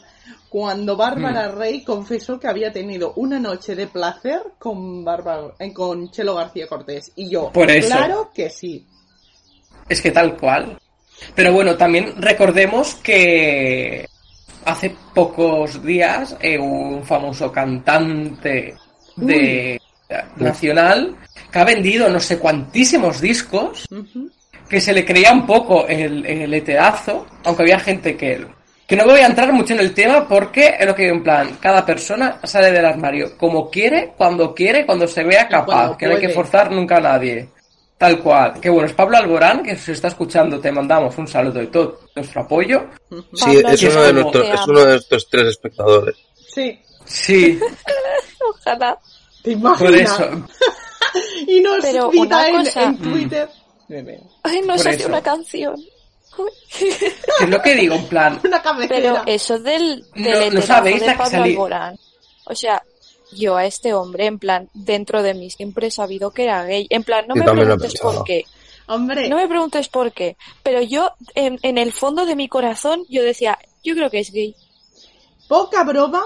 [0.51, 6.11] cuando Bárbara Rey confesó que había tenido una noche de placer con Bárbara, eh, con
[6.11, 7.13] Chelo García Cortés.
[7.17, 7.89] Y yo, Por eso.
[7.95, 8.87] claro que sí.
[9.89, 10.79] Es que tal cual.
[11.35, 14.09] Pero bueno, también recordemos que
[14.65, 18.75] hace pocos días eh, un famoso cantante
[19.17, 19.81] de
[20.37, 21.17] nacional
[21.51, 23.87] que ha vendido no sé cuantísimos discos
[24.69, 28.47] que se le creía un poco el, el heterazo, aunque había gente que
[28.89, 31.59] que no voy a entrar mucho en el tema porque es lo que en plan,
[31.61, 36.15] cada persona sale del armario como quiere, cuando quiere, cuando se vea capaz, que no
[36.15, 37.51] hay que forzar nunca a nadie.
[37.99, 38.61] Tal cual.
[38.61, 42.01] Que bueno, es Pablo Alborán, que se está escuchando, te mandamos un saludo y todo
[42.15, 42.87] nuestro apoyo.
[43.35, 46.17] Sí, es uno, de te es uno de nuestros tres espectadores.
[46.55, 47.59] Sí, Sí,
[48.51, 48.99] Ojalá.
[49.43, 49.79] te imaginas.
[49.83, 49.95] por
[50.29, 50.47] eso.
[51.47, 53.49] Y nos Pero cita una en, cosa- en Twitter.
[53.89, 54.21] Veo.
[54.43, 55.09] Ay, no Por sé eso.
[55.09, 55.75] una canción.
[57.41, 58.95] Es lo que digo, en plan, Una cabecera.
[59.01, 61.99] Pero eso del, del No- heterazo sabéis de Pablo Alborán.
[62.45, 62.83] O sea,
[63.33, 66.87] yo a este hombre, en plan, dentro de mí siempre he sabido que era gay.
[66.91, 68.45] En plan, no Yo me preguntes por qué.
[68.87, 70.37] Hombre, No me preguntes por qué.
[70.63, 74.33] Pero yo, en, en el fondo de mi corazón, yo decía, yo creo que es
[74.33, 74.55] gay.
[75.47, 76.23] poca broma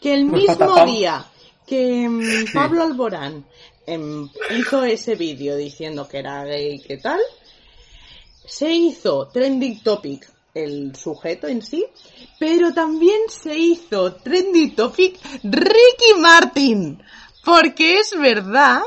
[0.00, 1.26] que el Pues mismo día
[1.66, 3.44] que mm, Pablo Alborán
[3.86, 7.20] em, hizo ese vídeo diciendo que era gay y qué tal,
[8.46, 10.30] se hizo trending topic
[10.64, 11.84] el sujeto en sí,
[12.38, 17.02] pero también se hizo trending topic Ricky Martin.
[17.44, 18.82] Porque es verdad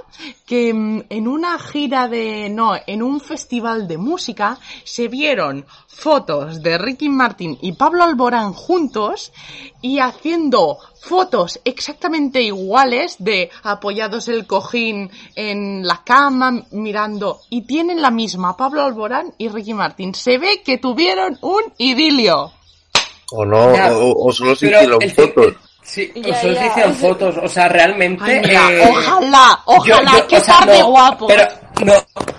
[0.45, 6.61] que mm, en una gira de, no, en un festival de música se vieron fotos
[6.61, 9.31] de Ricky Martin y Pablo Alborán juntos
[9.81, 18.01] y haciendo fotos exactamente iguales de apoyados el cojín en la cama mirando y tienen
[18.01, 20.13] la misma Pablo Alborán y Ricky Martin.
[20.13, 22.51] Se ve que tuvieron un idilio.
[23.33, 23.93] O no, Ya.
[23.97, 25.53] o, o solo se hicieron fotos.
[25.83, 28.23] Sí, Ya, solo se hicieron fotos, o sea, realmente...
[28.23, 31.33] Ay, mira, eh, ojalá, ojalá, Yo- yo- qué o sea, par de no, guapos.
[31.33, 31.47] Pero,
[31.85, 31.93] no,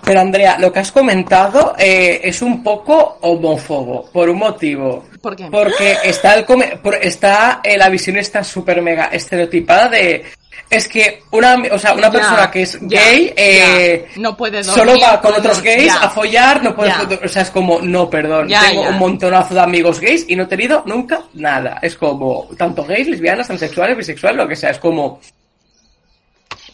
[0.04, 5.04] pero Andrea, lo que has comentado eh, es un poco homófobo, por un motivo.
[5.20, 5.48] ¿Por qué?
[5.50, 6.46] Porque está, el
[7.00, 10.24] está eh, la visión esta súper mega estereotipada de...
[10.70, 14.20] Es que una, o sea, una Ya, persona que es ya, gay eh, ya.
[14.22, 16.90] No puede solo va con otros gays a follar, no puede...
[17.22, 20.46] O sea, es como, no, perdón, tengo un montonazo de amigos gays y no he
[20.46, 21.78] tenido nunca nada.
[21.82, 25.20] Es como, tanto gays, lesbianas, transexuales, bisexuales, lo que sea, es como...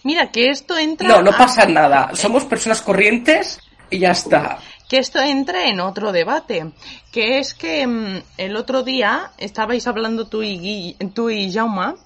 [0.05, 1.09] Mira, que esto entra...
[1.09, 2.11] No, no a- pasa nada.
[2.15, 3.59] Somos personas corrientes
[3.91, 4.59] y ya está.
[4.89, 6.67] que esto entre en otro debate,
[7.13, 10.59] que es que mm, el otro día estabais hablando tú y,
[10.97, 11.97] Gui- tú y Jauma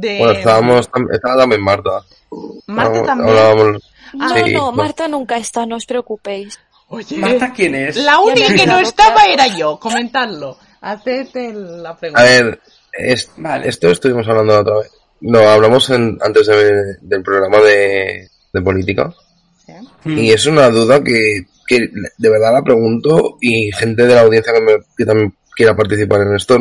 [0.00, 0.18] de...
[0.18, 1.90] Bueno, estábamos, estaba también Marta.
[2.66, 3.28] Marta también.
[3.28, 3.82] hablábamos-
[4.14, 4.72] No, Sí, no, no.
[4.72, 6.58] Marta nunca está, no os preocupéis.
[6.88, 7.96] Oye, Marta, ¿quién es?
[7.96, 10.56] la única que no estaba era yo, comentadlo.
[10.80, 12.20] Hacete la pregunta.
[12.20, 12.60] A ver,
[12.92, 13.68] es- Vale.
[13.68, 14.90] esto estuvimos hablando la otra vez.
[15.20, 19.12] No, hablamos en- antes de- del programa de, de política.
[19.66, 19.72] ¿Sí?
[20.04, 24.52] Y es una duda que, que de verdad la pregunto y gente de la audiencia
[24.52, 26.58] que, me- que también quiera participar en esto,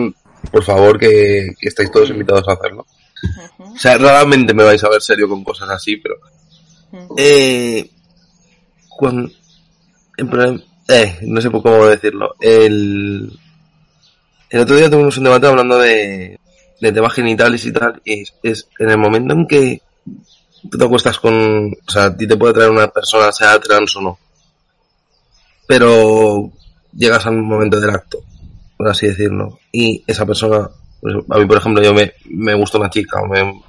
[0.51, 2.85] por favor que, que estáis todos invitados a hacerlo.
[3.57, 6.15] O sea, raramente me vais a ver serio con cosas así, pero...
[7.17, 7.89] Eh,
[8.89, 9.31] cuando,
[10.17, 12.36] en eh, no sé por cómo decirlo.
[12.39, 13.31] El,
[14.49, 16.38] el otro día tuvimos un debate hablando de,
[16.81, 19.81] de temas genitales y tal, y es, es en el momento en que
[20.69, 23.95] tú te acuestas con, o sea, a ti te puede traer una persona, sea trans
[23.95, 24.19] o no,
[25.67, 26.51] pero
[26.91, 28.19] llegas al momento del acto,
[28.77, 30.69] por así decirlo, y esa persona,
[31.29, 33.61] a mí por ejemplo, yo me, me gusta una chica, o me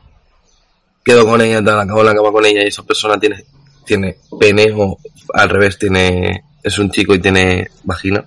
[1.04, 3.44] quedo con ella, tal, acabo la cama con ella y esa persona tiene,
[3.84, 4.98] tiene pene o
[5.34, 8.24] al revés, tiene, es un chico y tiene vagina.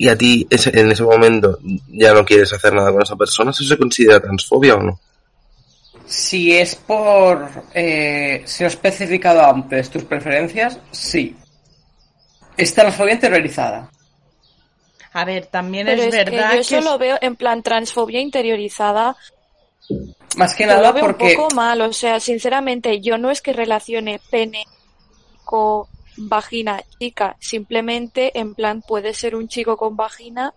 [0.00, 3.50] Y a ti ese- en ese momento ya no quieres hacer nada con esa persona,
[3.50, 5.00] ¿eso se considera transfobia o no?
[6.06, 7.48] Si es por...
[7.74, 11.36] Eh, si he especificado antes tus preferencias, sí.
[12.56, 13.90] Es transfobia interiorizada.
[15.18, 16.76] A ver, también Pero es es, verdad que yo que...
[16.76, 19.16] eso lo veo en plan transfobia interiorizada.
[20.36, 21.24] Más que Yo nada lo veo porque...
[21.24, 24.64] un poco mal, o sea, sinceramente, yo no es que relacione pene
[25.44, 30.54] con vagina chica, simplemente en plan puede ser un chico con vagina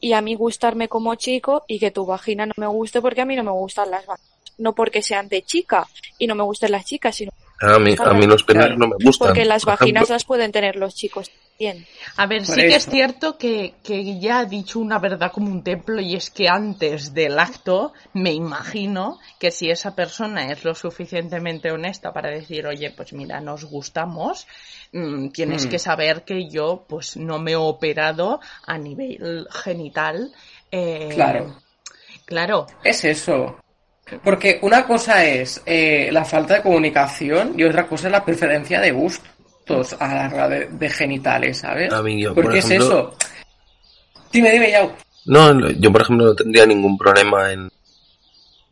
[0.00, 3.24] y a mí gustarme como chico y que tu vagina no me guste porque a
[3.24, 4.30] mí no me gustan las vaginas.
[4.58, 5.86] No porque sean de chica
[6.18, 7.30] y no me gusten las chicas, sino
[7.60, 9.28] A mí, a mí los penes no me gustan.
[9.28, 11.30] porque las vaginas las pueden tener los chicos.
[11.58, 11.86] Bien.
[12.16, 15.48] A ver, Por sí que es cierto que, que ya ha dicho una verdad como
[15.50, 20.64] un templo y es que antes del acto me imagino que si esa persona es
[20.64, 24.46] lo suficientemente honesta para decir, oye, pues mira, nos gustamos,
[24.92, 25.68] mm, tienes Mm.
[25.70, 30.32] que saber que yo pues no me he operado a nivel genital.
[30.70, 31.60] eh, Claro.
[32.26, 33.58] Claro, Es eso.
[34.22, 38.80] Porque una cosa es eh, la falta de comunicación y otra cosa es la preferencia
[38.80, 38.92] de
[39.66, 41.92] gustos a la hora de, de genitales, ¿sabes?
[41.92, 43.16] A mí, yo, por Porque ejemplo- es eso.
[44.32, 44.92] Dime, dime, Yao.
[45.26, 47.70] No, yo por ejemplo no tendría ningún problema en,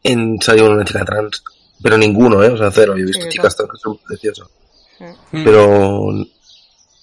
[0.02, 1.42] en salir con una chica trans.
[1.82, 2.48] Pero ninguno, ¿eh?
[2.50, 2.94] O sea, cero.
[2.96, 4.48] Yo he visto Sí, chicas trans que son preciosas.
[5.00, 5.44] Mm.
[5.44, 6.12] Pero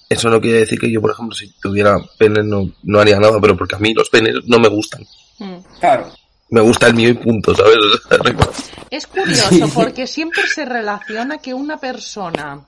[0.08, 3.39] eso no quiere decir que yo, por ejemplo, si tuviera pene no, no haría nada,
[3.41, 5.06] pero porque a mí los penes no me gustan.
[5.39, 5.58] Mm.
[5.80, 6.12] Claro.
[6.52, 7.75] Me gusta el mío y punto, ¿sabes?
[8.91, 12.60] Es curioso porque siempre se relaciona que una persona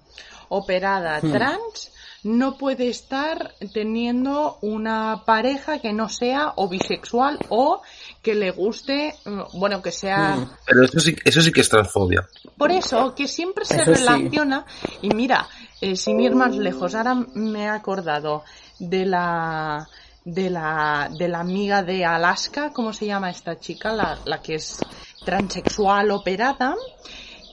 [0.52, 1.32] operada Hmm.
[1.32, 1.92] trans
[2.24, 7.82] no puede estar teniendo una pareja que no sea o bisexual o
[8.22, 10.36] que le guste, mm, bueno, que sea...
[10.36, 10.52] Mm.
[10.68, 12.28] Pero eso sí, eso sí que es transfobia.
[12.58, 14.04] Por eso, que siempre se Eso sí.
[14.06, 14.66] relaciona,
[15.02, 15.48] y mira,
[15.80, 18.44] eh, sin ir más lejos, ahora me he acordado
[18.78, 19.88] de la
[20.24, 23.92] de la de la amiga de Alaska, ¿cómo se llama esta chica?
[23.92, 24.78] La, la que es
[25.26, 26.76] transexual operada,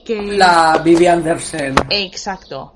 [0.05, 1.75] que La Vivi Andersen.
[1.89, 2.73] Exacto.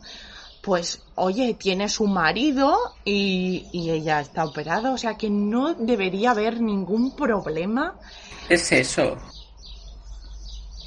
[0.62, 6.32] Pues, oye, tiene su marido y, y ella está operada, o sea que no debería
[6.32, 7.96] haber ningún problema
[8.48, 9.18] Es eso.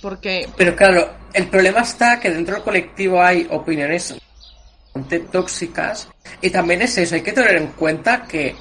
[0.01, 4.15] porque Pero claro, el problema está que dentro del colectivo hay opiniones
[5.31, 6.09] tóxicas
[6.41, 8.57] y también es eso, hay que tener en cuenta que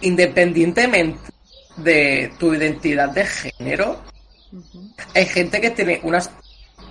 [0.00, 1.20] independientemente
[1.76, 4.00] de tu identidad de género,
[5.14, 6.30] hay gente que tiene unas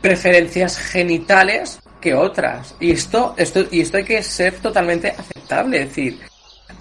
[0.01, 5.89] preferencias genitales que otras y esto, esto y esto hay que ser totalmente aceptable, es
[5.89, 6.19] decir,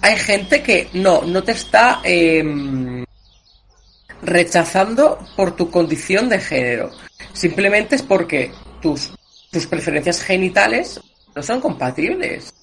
[0.01, 3.03] hay gente que no, no te está em,
[4.21, 6.91] rechazando por tu condición de género.
[7.33, 8.51] Simplemente es porque
[8.81, 9.11] tus,
[9.51, 10.99] tus preferencias genitales
[11.35, 12.53] no son compatibles.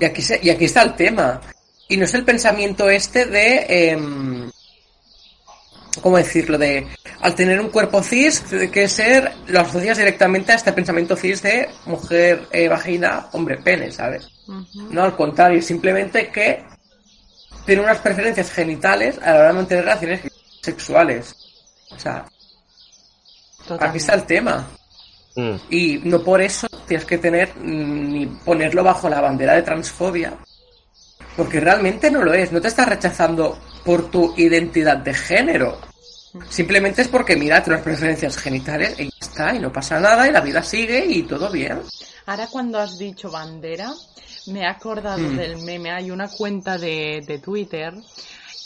[0.00, 1.40] Y aquí, se- y aquí está el tema.
[1.88, 3.66] Y no es el pensamiento este de...
[3.90, 4.33] em,
[6.00, 6.58] ¿Cómo decirlo?
[6.58, 6.86] De
[7.20, 11.68] al tener un cuerpo cis, que ser, lo asocias directamente a este pensamiento cis de
[11.86, 14.28] mujer, eh, vagina, hombre, pene, ¿sabes?
[14.90, 16.64] No, al contrario, simplemente que
[17.64, 20.20] tiene unas preferencias genitales a la hora de mantener relaciones
[20.60, 21.34] sexuales.
[21.90, 22.26] O sea,
[23.80, 24.68] aquí está el tema.
[25.36, 25.54] Mm.
[25.70, 30.34] Y no por eso tienes que tener mm, ni ponerlo bajo la bandera de transfobia.
[31.36, 32.52] Porque realmente no lo es.
[32.52, 35.78] No te estás rechazando por tu identidad de género.
[36.48, 40.32] Simplemente es porque mira, tienes preferencias genitales y ya está, y no pasa nada, y
[40.32, 41.80] la vida sigue y todo bien.
[42.26, 43.92] Ahora cuando has dicho bandera,
[44.46, 45.36] me he acordado Mm.
[45.36, 45.90] del meme.
[45.92, 47.94] Hay una cuenta de, de Twitter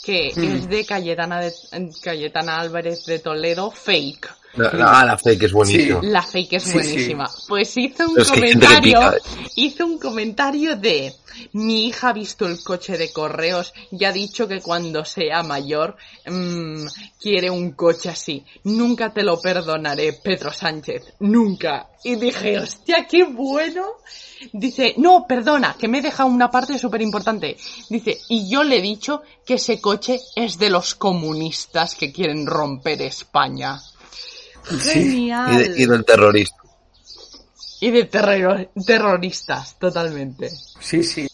[0.03, 0.43] que Mm.
[0.43, 1.53] es de Cayetana, de
[2.01, 4.29] Cayetana Álvarez de Toledo, fake.
[4.59, 5.99] La, la, la fake es buenísima.
[6.03, 7.29] La fake es Sí, buenísima.
[7.47, 8.99] Pues hizo un comentario,
[9.55, 11.13] hizo un comentario de
[11.53, 15.95] mi hija ha visto el coche de correos y ha dicho que cuando sea mayor
[16.25, 16.85] mm,
[17.19, 18.45] quiere un coche así.
[18.63, 21.13] Nunca te lo perdonaré, Pedro Sánchez.
[21.19, 21.89] Nunca.
[22.03, 23.85] Y dije, hostia, qué bueno.
[24.53, 27.57] Dice, no, perdona, que me he dejado una parte súper importante.
[27.89, 32.45] Dice, y yo le he dicho que ese coche es de los comunistas que quieren
[32.45, 33.81] romper España.
[34.81, 35.53] Genial.
[35.53, 36.57] Y, de- y del terrorista.
[37.81, 40.49] Y de terror- terroristas, totalmente.
[40.81, 41.27] Sí, sí.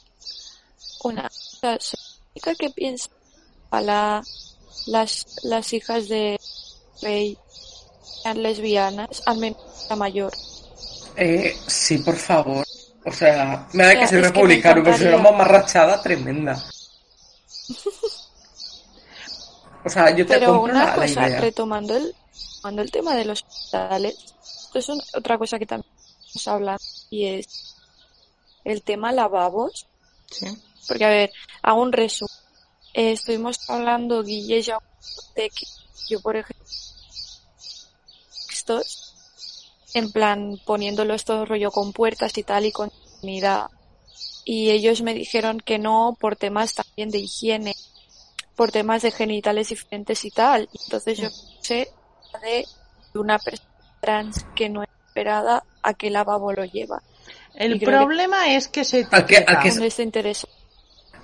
[1.04, 3.10] Una chica que piensa
[3.72, 4.24] a la,
[4.88, 6.40] las, las hijas de
[7.02, 7.38] rey
[8.24, 9.58] sean lesbianas, al menos
[9.90, 10.32] la mayor.
[11.16, 12.66] Eh, sí, por favor.
[13.06, 16.64] O sea, me da O sea, que me republicano, pero soy una mamarrachada tremenda.
[19.84, 21.40] O sea, yo te Pero una la, la cosa, idea.
[21.42, 22.16] retomando el,
[22.66, 24.16] retomando el tema de los hospitales,
[24.76, 25.92] esto es otra cosa que también
[26.26, 27.76] estamos hablando y es
[28.64, 29.88] el tema lavabos.
[30.30, 30.48] Sí.
[30.88, 32.34] Porque, a ver, hago un resumen.
[32.94, 34.78] Eh, estuvimos hablando, Guille, y yo,
[35.36, 35.66] de que
[36.10, 36.66] yo, por ejemplo,
[38.52, 39.14] estos,
[39.94, 42.92] en plan, poniéndolos todo rollo con puertas y tal y con
[43.22, 43.68] unidad.
[44.46, 47.76] Y ellos me dijeron que no por temas también de higiene,
[48.56, 50.70] por temas de genitales diferentes y tal.
[50.86, 51.30] Entonces yo
[51.62, 51.92] sé
[52.38, 52.66] de
[53.14, 53.70] una persona
[54.02, 57.02] trans que no es esperada a qué lavabo lo lleva.
[57.56, 60.46] El que- problema es que se ¿A qué- a qué ¿Dónde está interés?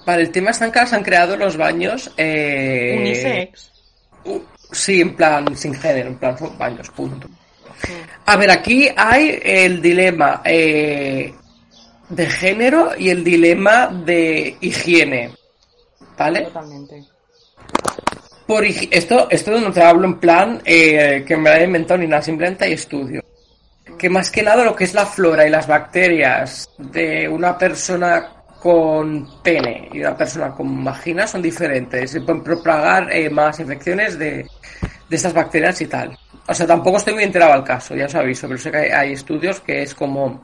[0.05, 2.09] Vale, el tema ahora se han creado los baños.
[2.17, 3.71] Eh, Unisex.
[4.71, 7.27] sí, en plan, sin género, en plan, baños, punto.
[8.25, 10.41] A ver, aquí hay el dilema.
[10.45, 11.33] eh,
[12.09, 15.33] de género y el dilema de higiene.
[16.17, 16.41] ¿Vale?
[16.41, 17.05] Totalmente.
[18.51, 22.05] Por esto, esto no te hablo en plan eh, que me lo haya inventado ni
[22.05, 23.23] nada, simplemente hay estudios.
[23.97, 28.43] Que más que nada lo que es la flora y las bacterias de una persona
[28.59, 32.11] con pene y una persona con vagina son diferentes.
[32.11, 34.45] Se pueden propagar eh, más infecciones de,
[35.07, 36.19] de estas bacterias y tal.
[36.45, 38.89] O sea, tampoco estoy muy enterado al caso, ya os aviso, pero sé que hay,
[38.89, 40.41] hay estudios que es como...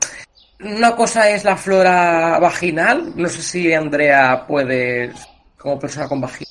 [0.60, 5.14] Una cosa es la flora vaginal, no sé si Andrea puedes,
[5.58, 6.48] como persona con vagina,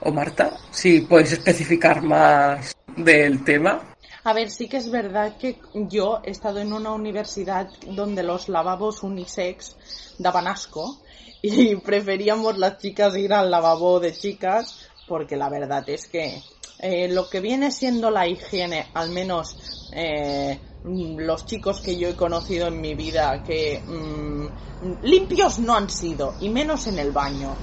[0.00, 3.94] o Marta, si podéis especificar más del tema.
[4.24, 8.48] A ver, sí que es verdad que yo he estado en una universidad donde los
[8.48, 9.76] lavabos unisex
[10.18, 10.98] daban asco
[11.42, 16.42] y preferíamos las chicas ir al lavabo de chicas porque la verdad es que
[16.78, 22.08] eh, lo que viene siendo la higiene, al menos eh, mm, los chicos que yo
[22.08, 27.12] he conocido en mi vida, que mm, limpios no han sido, y menos en el
[27.12, 27.54] baño,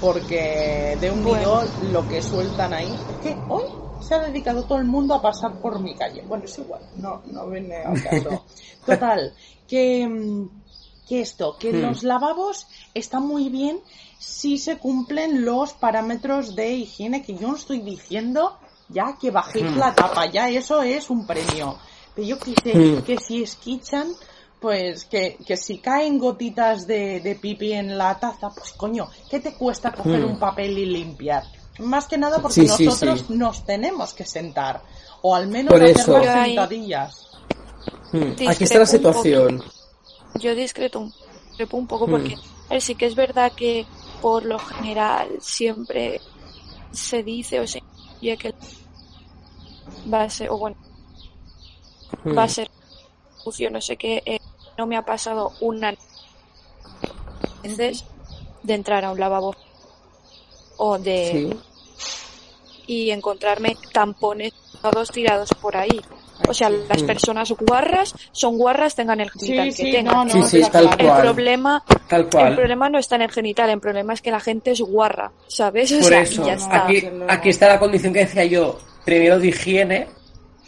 [0.00, 3.64] porque de un video lo que sueltan ahí es que hoy
[4.00, 6.22] se ha dedicado todo el mundo a pasar por mi calle.
[6.26, 8.44] Bueno, es igual, no, no viene al caso.
[8.86, 9.34] Total,
[9.68, 10.48] que, mm,
[11.06, 11.82] que esto, que Hmm.
[11.82, 13.80] los lavabos están muy bien
[14.18, 19.70] si se cumplen los parámetros de higiene, que yo no estoy diciendo ya que bajéis
[19.72, 19.78] Hmm.
[19.78, 21.76] la tapa, ya eso es un premio.
[22.14, 23.02] Pero yo quise Hmm.
[23.02, 24.08] que si esquichan,
[24.60, 29.40] pues que, que si caen gotitas de, de pipi en la taza, pues coño, ¿qué
[29.40, 30.30] te cuesta coger Hmm.
[30.32, 31.44] un papel y limpiar?
[31.78, 33.34] Más que nada porque Sí, nosotros sí.
[33.34, 34.82] nos tenemos que sentar.
[35.22, 37.26] O al menos Por hacer las ahí- sentadillas.
[38.12, 39.62] Hmm, Aquí está la situación.
[40.38, 41.12] Yo discreto un,
[41.48, 42.10] discrepo un poco Hmm.
[42.10, 42.34] porque
[42.68, 43.86] a ver, sí que es verdad que
[44.20, 46.20] por lo general siempre
[46.92, 48.54] se dice o se intuye que
[50.12, 50.76] va a ser, o bueno,
[52.24, 52.36] Hmm.
[52.36, 52.68] va a ser
[53.70, 54.38] no sé qué, eh,
[54.80, 55.94] no me ha pasado una
[57.62, 58.06] veces
[58.62, 59.54] de entrar a un lavabo
[60.78, 61.60] o de Sí.
[62.86, 66.00] y encontrarme tampones todos tirados por ahí.
[66.48, 70.14] O sea, las personas guarras son guarras tengan el genital Sí, que sí, tengan.
[70.14, 71.00] no, no, Sí, sí, está tal claro.
[71.02, 71.20] El cual.
[71.22, 72.54] problema, Tal el cual.
[72.56, 75.92] problema no está en el genital, el problema es que la gente es guarra, ¿sabes?
[75.92, 76.84] O Por sea, eso, ya está.
[76.86, 78.78] aquí, aquí está la condición que decía yo.
[79.04, 80.08] Primero de higiene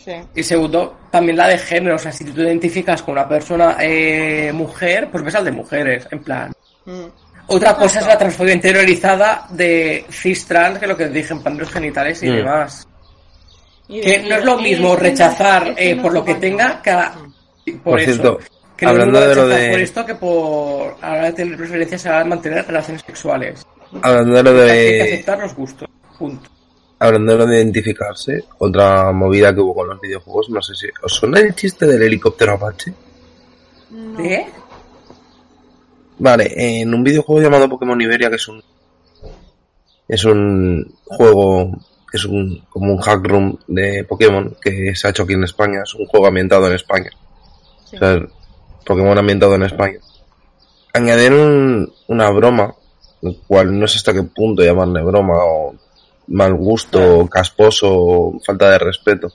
[0.04, 0.12] Sí.
[0.34, 1.96] y segundo también la de género.
[1.96, 5.52] O sea, si tú te identificas con una persona eh, mujer, pues ves al de
[5.52, 6.52] mujeres, en plan.
[6.86, 7.04] Mm.
[7.48, 11.42] Otra cosa es la transfobia interiorizada de cis trans, que es lo que dije en
[11.42, 12.36] plan de los genitales y Mm.
[12.36, 12.88] demás.
[13.88, 16.40] Y Que no es lo "Eh, mismo rechazar eh, por lo que baña".
[16.40, 17.10] tenga cada...
[17.10, 17.32] Mm.
[17.64, 18.12] Por, Por eso.
[18.12, 18.38] cierto,
[18.76, 21.12] que no es lo hablando mismo de lo de- por esto que por a la
[21.18, 23.66] hora de tener preferencias a la hora de mantener relaciones sexuales.
[24.02, 25.88] Hablando de lo Hay que de, aceptar los gustos.
[26.18, 26.50] Punto.
[27.02, 31.40] Hablando de identificarse, otra movida que hubo con los videojuegos, no sé si os suena
[31.40, 32.92] el chiste del helicóptero Apache.
[33.90, 34.22] No.
[34.22, 34.46] ¿De?
[36.18, 38.62] Vale, en un videojuego llamado Pokémon Iberia, que es un
[40.06, 41.72] es un juego,
[42.12, 45.80] es un como un hack room de Pokémon que se ha hecho aquí en España,
[45.84, 47.10] es un juego ambientado en España.
[47.90, 47.96] Sí.
[47.96, 48.20] O sea,
[48.86, 49.98] Pokémon ambientado en España.
[50.92, 52.74] Añadieron una broma,
[53.48, 55.74] cual no sé hasta qué punto llamarle broma o
[56.28, 59.32] mal gusto, casposo, falta de respeto.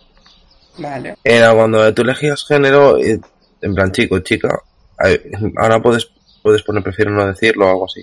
[0.77, 1.17] Vale.
[1.23, 3.19] Era cuando tú elegías género, eh,
[3.61, 4.59] en plan chico, chica,
[5.03, 6.09] eh, ahora puedes,
[6.43, 8.01] puedes poner prefiero no decirlo o algo así.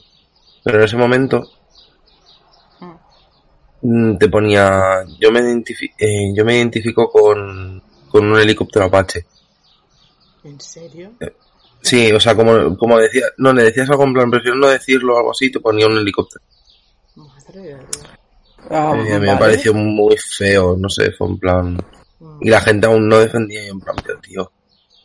[0.65, 1.49] Pero en ese momento
[3.83, 9.27] mm, te ponía, yo me, identifi- eh, yo me identifico con, con un helicóptero Apache.
[10.45, 11.13] ¿En serio?
[11.81, 15.15] Sí, o sea, como, como decía, no, le decías algo en plan, prefiero no decirlo
[15.15, 16.43] o algo así, te ponía un helicóptero.
[17.15, 17.77] Madre.
[18.71, 21.75] Ah, Y mí me pareció muy feo, no sé, fue en plan...
[22.19, 22.39] Mm.
[22.41, 24.51] Y la gente aún no defendía y en plan, pero tío.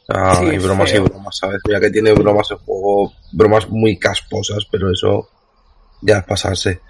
[0.07, 1.05] Sí, hay es bromas feo.
[1.05, 1.62] y bromas, ¿sabes?
[1.68, 5.28] Mira que tiene bromas el juego, bromas muy casposas, pero eso
[6.01, 6.82] ya es pasarse.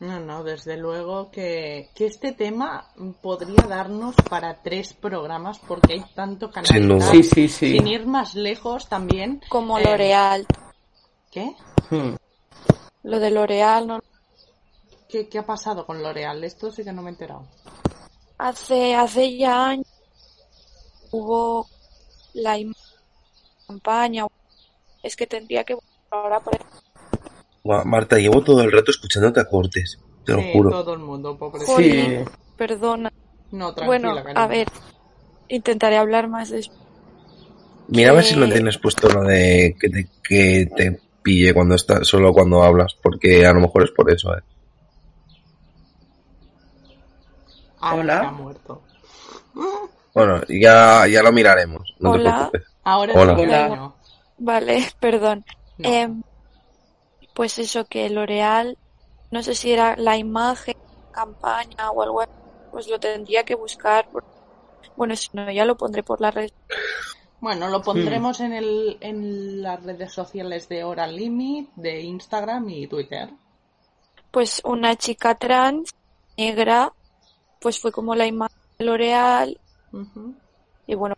[0.00, 2.86] No, no, desde luego que, que este tema
[3.20, 7.04] podría darnos para tres programas porque hay tanto que Sin duda.
[7.08, 7.14] analizar.
[7.14, 7.72] Sí, sí, sí.
[7.72, 9.40] Sin ir más lejos también.
[9.48, 10.46] Como eh, L'Oreal.
[11.32, 11.52] ¿Qué?
[11.90, 12.14] Hmm.
[13.02, 14.00] Lo de L'Oreal no
[15.08, 15.28] ¿Qué?
[15.28, 16.44] ¿Qué ha pasado con L'Oreal?
[16.44, 17.46] Esto sí que no me he enterado.
[18.36, 19.86] hace hace ya años
[21.10, 21.66] hubo
[22.34, 22.74] la im-
[23.66, 24.26] campaña
[25.02, 25.76] es que tendría que
[26.10, 26.56] ahora por
[27.64, 30.70] Guau, Marta, llevo todo el rato escuchándote a cortes, te lo Sí, juro.
[30.70, 31.66] todo el mundo, pobre.
[31.66, 32.18] Sí.
[32.56, 33.10] Perdona
[33.50, 34.40] No, tranquila, bueno cariño.
[34.40, 34.68] a ver
[35.48, 36.78] intentaré hablar más después
[37.88, 41.54] Mira a ver si no que- tienes puesto lo de que te, que te pille
[41.54, 44.42] cuando estás, solo cuando hablas, porque a lo mejor es por eso, eh.
[47.80, 48.30] Ahora Hola.
[48.32, 48.82] muerto.
[50.14, 52.34] Bueno, ya, ya lo miraremos, no te Hola.
[52.50, 52.62] preocupes.
[52.84, 53.94] Ahora Hola.
[54.38, 55.44] Vale, perdón.
[55.78, 55.88] No.
[55.88, 56.22] Em,
[57.34, 58.76] pues eso que L'Oreal,
[59.30, 60.74] no sé si era la imagen,
[61.12, 62.24] campaña o algo,
[62.70, 64.08] pues lo tendría que buscar.
[64.08, 64.24] por-
[64.96, 66.50] Bueno, si no, ya lo pondré por la red.
[67.40, 72.86] Bueno, lo pondremos en, el, en las redes sociales de Hora Limit, de Instagram y
[72.88, 73.30] Twitter.
[74.32, 75.90] Pues una chica trans,
[76.36, 76.92] negra,
[77.60, 79.60] pues fue como la imagen de L'Oreal
[80.86, 81.14] y bueno,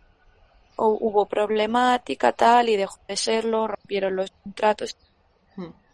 [0.77, 4.95] hu- hubo problemática tal y dejó de serlo, rompieron los contratos.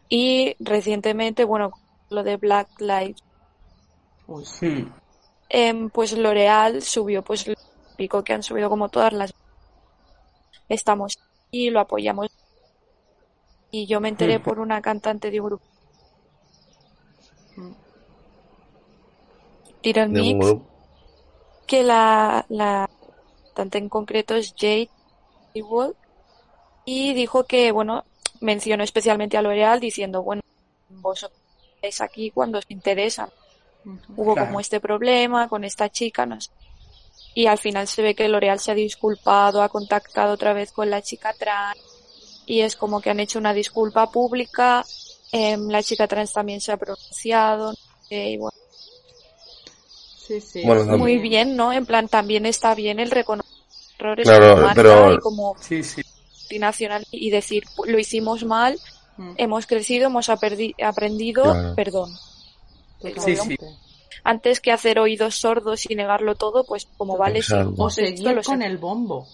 [0.09, 1.71] Y recientemente, bueno,
[2.09, 3.19] lo de Black Lives
[5.49, 7.53] em, pues L'Oreal subió, pues lo
[7.95, 9.31] típico que han subido como todas las
[10.69, 11.17] estamos
[11.51, 12.27] y lo apoyamos.
[13.71, 15.63] Y yo me enteré por una cantante de un grupo
[20.05, 20.55] Un Mix
[21.67, 22.89] que la, la
[23.53, 24.89] cantante en concreto es Jade
[26.85, 28.05] y dijo que bueno
[28.41, 30.41] mencionó especialmente a L'Oreal diciendo bueno
[30.89, 31.39] vosotros
[31.75, 33.29] estáis aquí cuando os interesa
[34.15, 34.47] hubo Claro.
[34.49, 36.51] como este problema con esta chica, no sé.
[37.33, 40.89] Y al final se ve que L'Oreal se ha disculpado, ha contactado otra vez con
[40.89, 41.79] la chica trans
[42.45, 44.83] y es como que han hecho una disculpa pública.
[45.31, 47.71] em, la chica trans también se ha pronunciado.
[47.71, 47.77] no
[48.09, 48.56] sé, y bueno,
[50.27, 50.61] Sí, sí.
[50.65, 50.87] Bueno, sí.
[50.89, 51.71] también- muy bien, ¿no?
[51.71, 53.51] En plan, también está bien el reconocer
[53.99, 56.01] errores Claro, como marca pero- y como Sí, sí.
[56.41, 58.77] multinacional y decir, lo hicimos mal,
[59.17, 59.31] Mm.
[59.37, 61.75] hemos crecido, hemos aprendido, Claro.
[61.75, 62.11] perdón.
[63.23, 63.55] Sí, sí.
[64.23, 67.53] Antes que hacer oídos sordos y negarlo todo, pues como vale, sí.
[67.53, 69.27] O pues seguir con el bombo.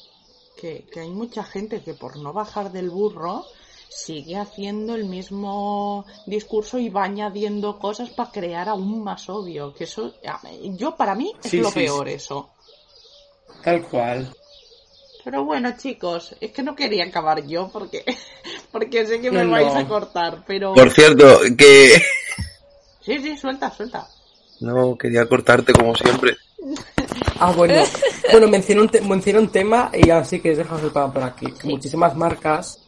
[0.60, 3.44] Que, que hay mucha gente que por no bajar del burro
[3.90, 9.74] sigue haciendo el mismo discurso y va añadiendo cosas para crear aún más odio.
[9.74, 10.42] Que eso, a-
[10.76, 12.14] yo para mí es Sí, lo sí, peor sí.
[12.16, 12.50] eso.
[13.64, 14.34] Tal cual.
[15.24, 18.04] Pero bueno, chicos, es que no quería acabar yo porque,
[18.72, 20.74] porque sé que No, me vais a cortar, pero...
[20.74, 22.02] Por cierto, que...
[23.02, 24.08] Sí, sí, suelta, suelta.
[24.62, 26.36] No, quería cortarte como siempre.
[27.40, 27.84] Ah, bueno.
[28.32, 31.46] Bueno, mencioné un, te- mencioné un tema y así que dejamos el pan por aquí.
[31.66, 32.80] Muchísimas marcas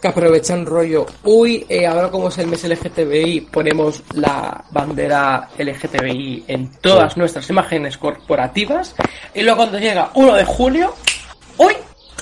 [0.00, 1.06] que aprovechan rollo.
[1.24, 7.48] Uy, eh, ahora como es el mes LGTBI, ponemos la bandera LGTBI en todas nuestras
[7.50, 8.94] imágenes corporativas.
[9.34, 10.94] Y luego cuando llega 1 de julio,
[11.56, 11.74] ¡uy!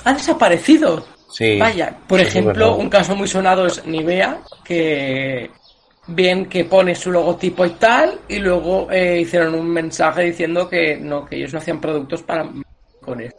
[0.03, 1.05] Ha desaparecido.
[1.31, 1.57] Sí.
[1.59, 5.51] Vaya, por Sí, ejemplo, un caso muy sonado es Nivea, que
[6.07, 10.97] bien que pone su logotipo y tal, y luego eh, hicieron un mensaje diciendo que
[10.97, 12.49] no, que ellos no hacían productos para
[13.01, 13.35] con eso.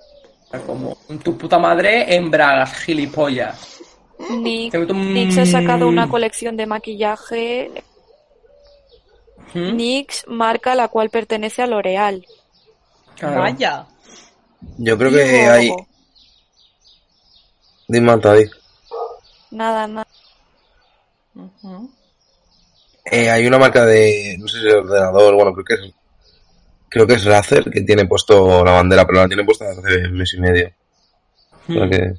[0.66, 3.77] Como tu puta madre en bragas, gilipollas.
[4.30, 7.70] Nick, NYX ha sacado una colección de maquillaje.
[9.54, 9.76] ¿Mm?
[9.76, 12.26] NYX, marca a la cual pertenece a L'Oreal.
[13.16, 13.40] Claro.
[13.40, 13.86] Vaya.
[14.78, 15.70] Yo creo que hay...
[17.86, 18.50] Dime, David.
[19.50, 20.06] Nada, nada.
[23.10, 25.94] Eh, hay una marca de, no sé si es ordenador, bueno, creo que es,
[26.88, 30.12] creo que es Razer que tiene puesto la bandera, pero la tiene puesta hace un
[30.12, 30.70] mes y medio.
[31.68, 32.14] Mm, que,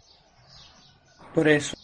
[1.36, 1.78] Por eso.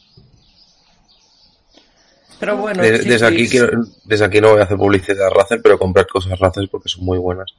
[2.40, 3.52] Pero bueno, de- sí, desde sí, aquí sí.
[3.58, 6.90] quiero, desde aquí no voy a hacer publicidad a Razer, pero comprar cosas Razer porque
[6.90, 7.54] son muy buenas.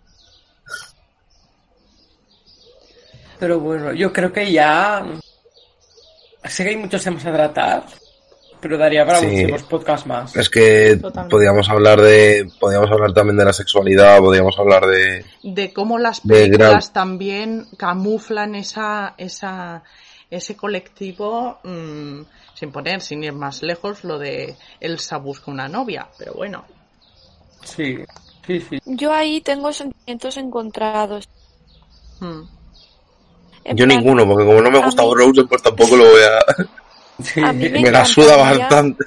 [3.39, 5.05] Pero bueno, yo creo que ya.
[6.45, 7.85] Sé que hay muchos temas a tratar,
[8.61, 9.27] pero daría para Sí.
[9.27, 10.37] muchísimos podcasts más.
[10.37, 11.31] Es que Totalmente.
[11.35, 16.21] podíamos hablar de, podíamos hablar también de la sexualidad, podíamos hablar de, de cómo las
[16.21, 19.83] películas también camuflan esa, esa,
[20.31, 22.21] ese colectivo mm,
[22.55, 26.65] sin poner, sin ir más lejos, lo de Elsa busca una novia, pero bueno.
[27.63, 27.97] Sí,
[28.47, 28.79] sí, sí.
[28.85, 31.25] Yo ahí tengo sentimientos encontrados.
[32.21, 32.41] mm.
[33.65, 36.21] En yo plan, ninguno, porque como no me gusta mí- Rosen, pues tampoco lo voy
[36.23, 36.39] a,
[37.23, 37.41] Sí.
[37.43, 39.05] A mí me me la suda bastante.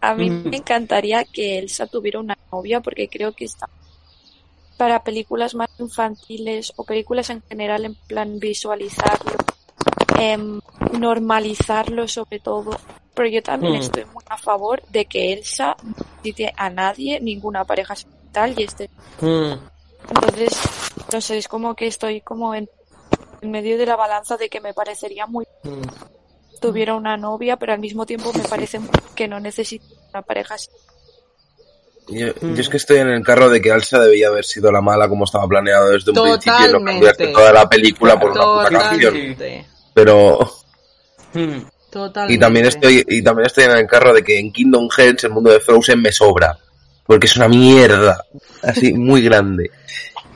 [0.00, 0.48] A mí Mm.
[0.48, 3.66] me encantaría que Elsa tuviera una novia porque creo que está
[4.76, 9.32] para películas más infantiles o películas en general en plan visualizarlo,
[10.18, 10.60] em,
[10.98, 12.78] normalizarlo sobre todo.
[13.14, 13.80] Pero yo también Mm.
[13.82, 18.62] estoy muy a favor de que Elsa no necesite a nadie, ninguna pareja sentimental y
[18.64, 18.88] este.
[19.20, 19.52] Mm,
[20.08, 20.58] Entonces,
[21.12, 22.68] no sé, es como que estoy como en,
[23.40, 26.58] en medio de la balanza de que me parecería muy mm.
[26.60, 28.80] tuviera una novia, pero al mismo tiempo me parece
[29.14, 30.56] que no necesita una pareja
[32.08, 32.54] Yo, Mm.
[32.54, 35.08] yo es que estoy en el carro de que Elsa debía haber sido la mala
[35.08, 38.70] como estaba planeado desde un principio y no cambiaste toda la película por una puta
[38.70, 39.36] canción.
[39.94, 40.50] Pero.
[41.90, 42.34] Totalmente.
[42.34, 45.30] y también estoy y también estoy en el carro de que en Kingdom Hearts el
[45.30, 46.56] mundo de Frozen me sobra
[47.04, 48.24] porque es una mierda
[48.62, 49.70] así muy grande.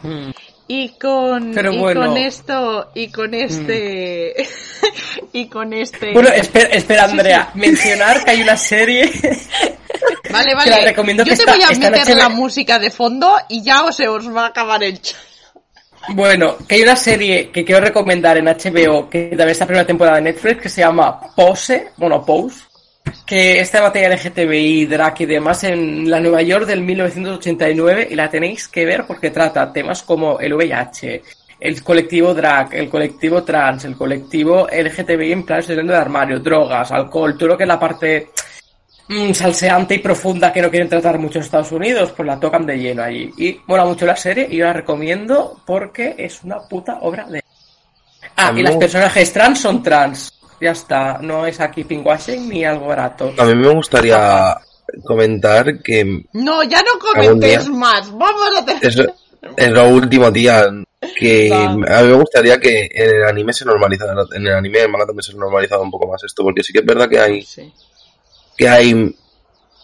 [0.03, 0.31] Mm.
[0.69, 2.01] Y con, Pero y bueno.
[2.07, 4.35] con esto, y con este,
[5.33, 6.13] y con este...
[6.13, 9.05] Bueno, espera, espera Andrea, mencionar que hay una serie
[10.33, 10.71] Vale, que vale.
[10.73, 13.85] la recomiendo Yo que te está- voy a meter la música de fondo y ya
[13.85, 15.17] os, se os va a acabar el chat.
[16.09, 19.87] Bueno, que hay una serie que quiero recomendar en HBO, que también está en primera
[19.87, 22.65] temporada de Netflix, que se llama Pose, bueno, Pose,
[23.27, 28.31] que esta materia LGTBI, drag y demás en la Nueva York del 1989 y la
[28.31, 31.23] tenéis que ver porque trata temas como el VIH,
[31.59, 36.93] el colectivo drag, el colectivo trans, el colectivo LGTBI en plan saliendo del armario, drogas,
[36.93, 38.29] alcohol, todo lo que es la parte
[39.09, 42.67] mm, salseante y profunda que no quieren tratar mucho en Estados Unidos, pues la tocan
[42.67, 43.33] de lleno allí.
[43.37, 47.43] Y mola mucho la serie y yo la recomiendo porque es una puta obra de...
[48.37, 50.33] Ah, y las personajes trans son trans.
[50.61, 53.33] Ya está, no es aquí pinkwashing ni algo barato.
[53.39, 54.57] A mí me gustaría
[55.05, 58.11] comentar que No, ya no comentes más.
[58.11, 58.85] Vamos a tener...
[58.85, 58.99] es,
[59.57, 60.67] es lo último, tía,
[61.19, 65.07] que a mí me gustaría que en el anime se normalizara, en el anime manga
[65.07, 67.73] también se normalizara un poco más esto, porque sí que es verdad que hay Sí.
[68.57, 69.15] Que hay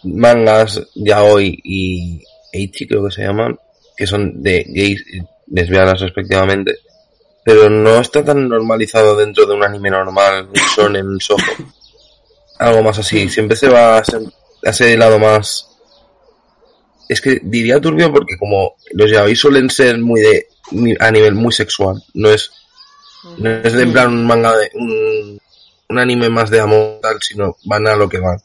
[0.03, 3.57] mangas yaoi y eichi creo que se llaman
[3.95, 6.79] que son de gays y lesbianas respectivamente
[7.45, 11.51] pero no está tan normalizado dentro de un anime normal un shonen un shoujo
[12.59, 14.03] algo más así siempre se va a
[14.63, 15.69] ese, lado más
[17.07, 20.47] es que diría turbio porque como los yaoi suelen ser muy de
[20.99, 22.51] a nivel muy sexual no es
[23.37, 25.39] no es de en plan un manga de un,
[25.89, 28.39] un anime más de amor tal sino van a lo que van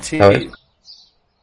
[0.00, 0.18] Sí.
[0.18, 0.46] ¿sabes?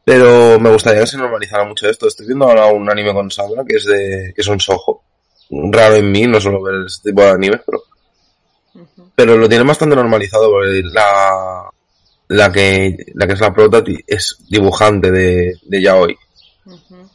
[0.04, 2.08] Pero me gustaría que se normalizara mucho esto.
[2.08, 5.02] Estoy viendo ahora un anime con Sandra que es de que es un sojo.
[5.50, 7.82] Raro en mí, no suelo ver este tipo de animes, pero
[9.14, 11.68] pero lo tiene bastante normalizado porque la
[12.28, 16.16] la que la que es la prota es dibujante de, de yaoi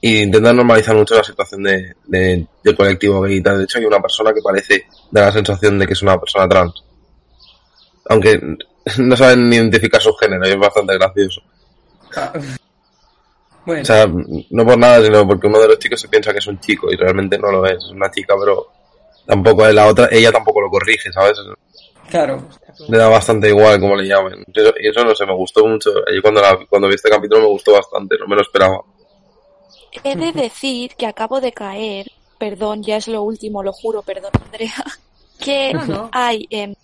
[0.02, 3.58] y intenta normalizar mucho la situación de, de- del colectivo gay y tal.
[3.58, 6.48] De hecho hay una persona que parece da la sensación de que es una persona
[6.48, 6.84] trans.
[8.10, 8.40] Aunque
[9.00, 11.42] no saben ni identificar su género y es bastante gracioso.
[13.66, 16.40] Bueno, O sea, no por nada, sino porque uno de los chicos se piensa que
[16.40, 18.68] es un chico y realmente no lo es, es una chica, pero
[19.26, 21.38] tampoco es la otra, ella tampoco lo corrige, ¿sabes?
[22.10, 22.42] claro.
[22.88, 24.44] Le da bastante igual como le llamen.
[24.80, 25.92] Y eso no sé, me gustó mucho.
[26.16, 28.80] Y cuando, la- cuando vi este capítulo me gustó bastante, no me lo esperaba.
[30.04, 32.08] He de decir que acabo de caer,
[32.38, 34.74] perdón, ya es lo último, lo juro, perdón, Andrea,
[35.44, 36.10] que No, no.
[36.14, 36.78] hay en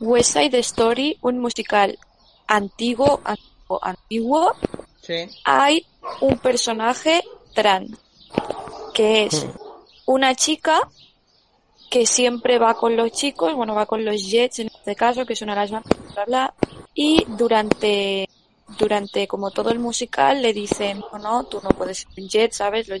[0.00, 1.98] West Side Story, un musical
[2.46, 4.52] antiguo, antiguo, antiguo,
[5.00, 5.28] Sí.
[5.44, 5.86] hay
[6.20, 7.22] un personaje
[7.54, 7.96] trans,
[8.94, 9.46] que es
[10.06, 10.88] una chica
[11.90, 15.36] que siempre va con los chicos, bueno, va con los Jets en este caso, que
[15.36, 16.54] son a las bandas, bla, bla,
[16.94, 18.28] y durante,
[18.78, 22.52] durante como todo el musical le dicen, no, no, tú no puedes ser un Jet,
[22.52, 22.88] ¿sabes?
[22.88, 23.00] Los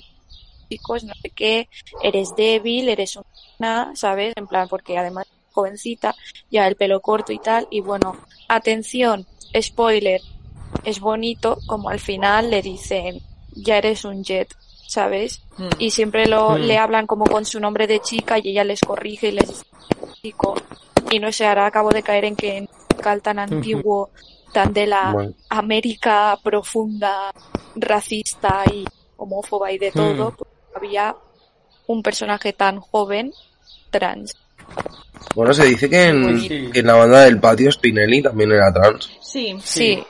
[0.68, 1.68] chicos, no sé qué,
[2.02, 3.18] eres débil, eres
[3.58, 4.32] una, ¿sabes?
[4.36, 6.14] En plan, porque además jovencita,
[6.50, 8.16] ya el pelo corto y tal, y bueno,
[8.48, 9.26] atención,
[9.60, 10.20] spoiler,
[10.84, 13.20] es bonito como al final le dicen,
[13.54, 14.54] ya eres un Jet,
[14.86, 15.40] ¿sabes?
[15.56, 15.68] Mm.
[15.78, 16.62] y siempre lo, Mm.
[16.62, 19.64] le hablan como con su nombre de chica y ella les corrige y les dice
[20.22, 20.54] chico.
[21.10, 24.10] Y no sé, ahora acabo de caer en que en un musical tan antiguo,
[24.52, 25.32] tan de la Bueno.
[25.50, 27.30] América profunda,
[27.76, 28.84] racista y
[29.16, 30.36] homófoba y de todo, Mm.
[30.36, 31.14] pues, había
[31.86, 33.32] un personaje tan joven
[33.90, 34.34] trans.
[35.34, 36.70] Bueno, se dice que en, Pues sí.
[36.72, 39.10] que en la banda del patio Spinelli también era trans.
[39.20, 39.56] Sí.
[39.62, 40.02] Sí,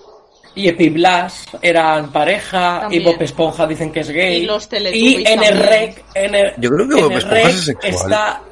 [0.57, 3.03] Y Epiblas eran pareja, También.
[3.03, 4.43] y Bob Esponja dicen que es gay.
[4.43, 7.93] Y los Y en el rec, en el, Yo creo que Bob Esponja es sexual.
[7.95, 8.43] está...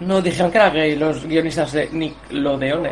[0.00, 2.84] No, dijeron que era gay los guionistas de Nickelodeon.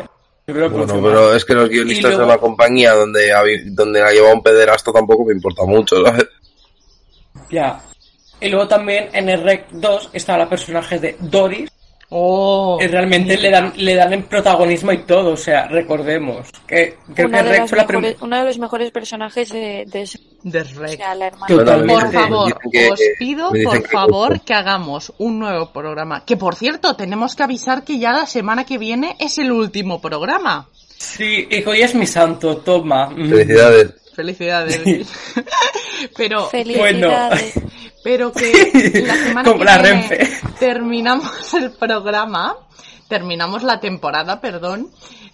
[0.47, 3.29] Yo creo que Bueno, pero es que los guionistas luego- de una compañía donde,
[3.67, 6.25] donde ha llevado un pederasta tampoco me importa mucho, ¿sabes?
[7.51, 7.81] Ya.
[8.39, 11.69] Y luego también en el Rec 2 está la personaje de Doris,
[12.09, 12.77] Oh.
[12.79, 17.43] realmente le dan, le dan el protagonismo y todo, o sea, recordemos que creo una
[17.43, 20.63] que las fue la mejores, uno de los mejores personajes de, de ese- De o
[20.63, 20.95] Rec.
[20.97, 21.47] sea, la hermana.
[21.47, 21.93] Totalmente.
[22.03, 26.23] Por favor, que- os pido por que- favor que hagamos un nuevo programa.
[26.23, 29.99] Que por cierto, tenemos que avisar que ya la semana que viene es el último
[29.99, 30.69] programa.
[30.97, 33.09] Sí, y hoy es mi santo, toma.
[33.09, 33.93] Felicidades.
[34.17, 34.81] Felicidades.
[36.17, 37.53] pero, Felicidades.
[38.03, 40.29] pero que la semana Como que la viene Renfe.
[40.59, 42.55] terminamos el programa,
[43.07, 44.89] terminamos la temporada, perdón.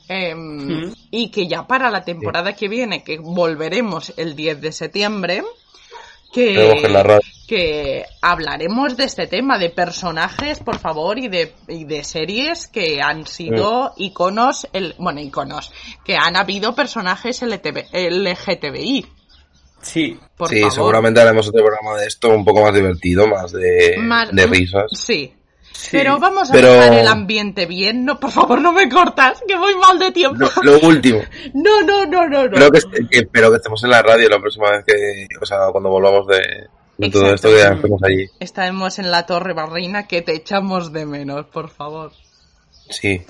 [0.08, 0.94] em, Mm.
[1.12, 5.44] Y que ya para la temporada que viene, que volveremos el 10 de septiembre,
[6.34, 12.04] que la que, hablaremos de este tema, de personajes, por favor, y de, y de
[12.04, 15.72] series que han sido iconos, el, bueno, iconos,
[16.04, 19.06] que han habido personajes LTV LGTBI.
[19.82, 20.72] Sí, Por sí, favor.
[20.74, 24.86] seguramente haremos otro programa de esto un poco más divertido, más de, Más- de risas.
[24.94, 25.34] Sí.
[25.92, 28.06] Pero vamos a Pero- dejar el ambiente bien.
[28.06, 30.38] No, por favor, no me cortas, que voy mal de tiempo.
[30.64, 31.22] Lo, lo último,
[31.54, 32.52] No, no, no, no, no.
[32.52, 35.46] creo que, est- que espero que estemos en la radio la próxima vez que, o
[35.46, 36.68] sea, cuando volvamos de,
[36.98, 38.28] de todo esto que ya estemos allí.
[38.40, 42.12] Estaremos en la Torre Barrina, que te echamos de menos, por favor.
[42.90, 43.22] Sí.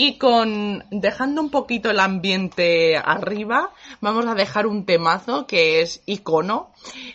[0.00, 6.04] Y con dejando un poquito el ambiente arriba, vamos a dejar un temazo que es
[6.06, 6.70] icono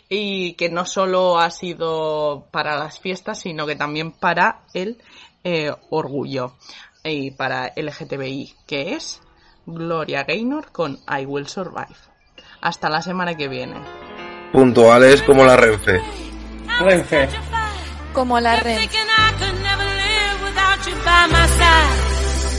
[0.10, 5.02] y que no solo ha sido para las fiestas, sino que también para el
[5.46, 6.56] eh, orgullo
[7.06, 9.22] y para LGTBI, que es
[9.66, 11.96] Gloria Gaynor con I Will Survive.
[12.60, 13.76] Hasta la semana que viene.
[14.52, 16.02] Puntuales como la Renfe.
[16.82, 17.30] Renfe.
[18.12, 18.78] Como la red.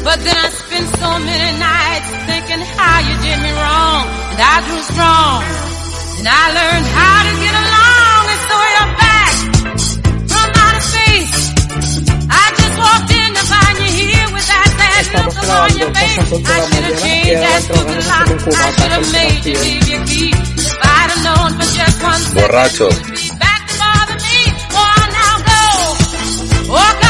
[0.05, 4.05] But then I spent so many nights thinking how you did me wrong.
[4.37, 5.41] And I grew strong.
[6.21, 8.23] And I learned how to get along.
[8.29, 9.33] And so you're back
[10.29, 11.35] from outer space.
[12.29, 16.21] I just walked in to find you here with that sad look on your face.
[16.21, 18.29] I should have changed that stupid lock.
[18.29, 20.31] I should have made you leave your key.
[20.37, 22.45] If I'd have known for just one second.
[22.45, 22.87] Borracho.
[22.93, 24.39] you'd be back to bother me.
[24.69, 25.65] Oh, now go.
[26.77, 27.04] Walk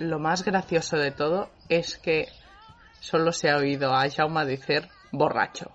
[0.00, 2.26] Lo más gracioso de todo es que
[3.00, 5.70] solo se ha oído a Jaume decir borracho.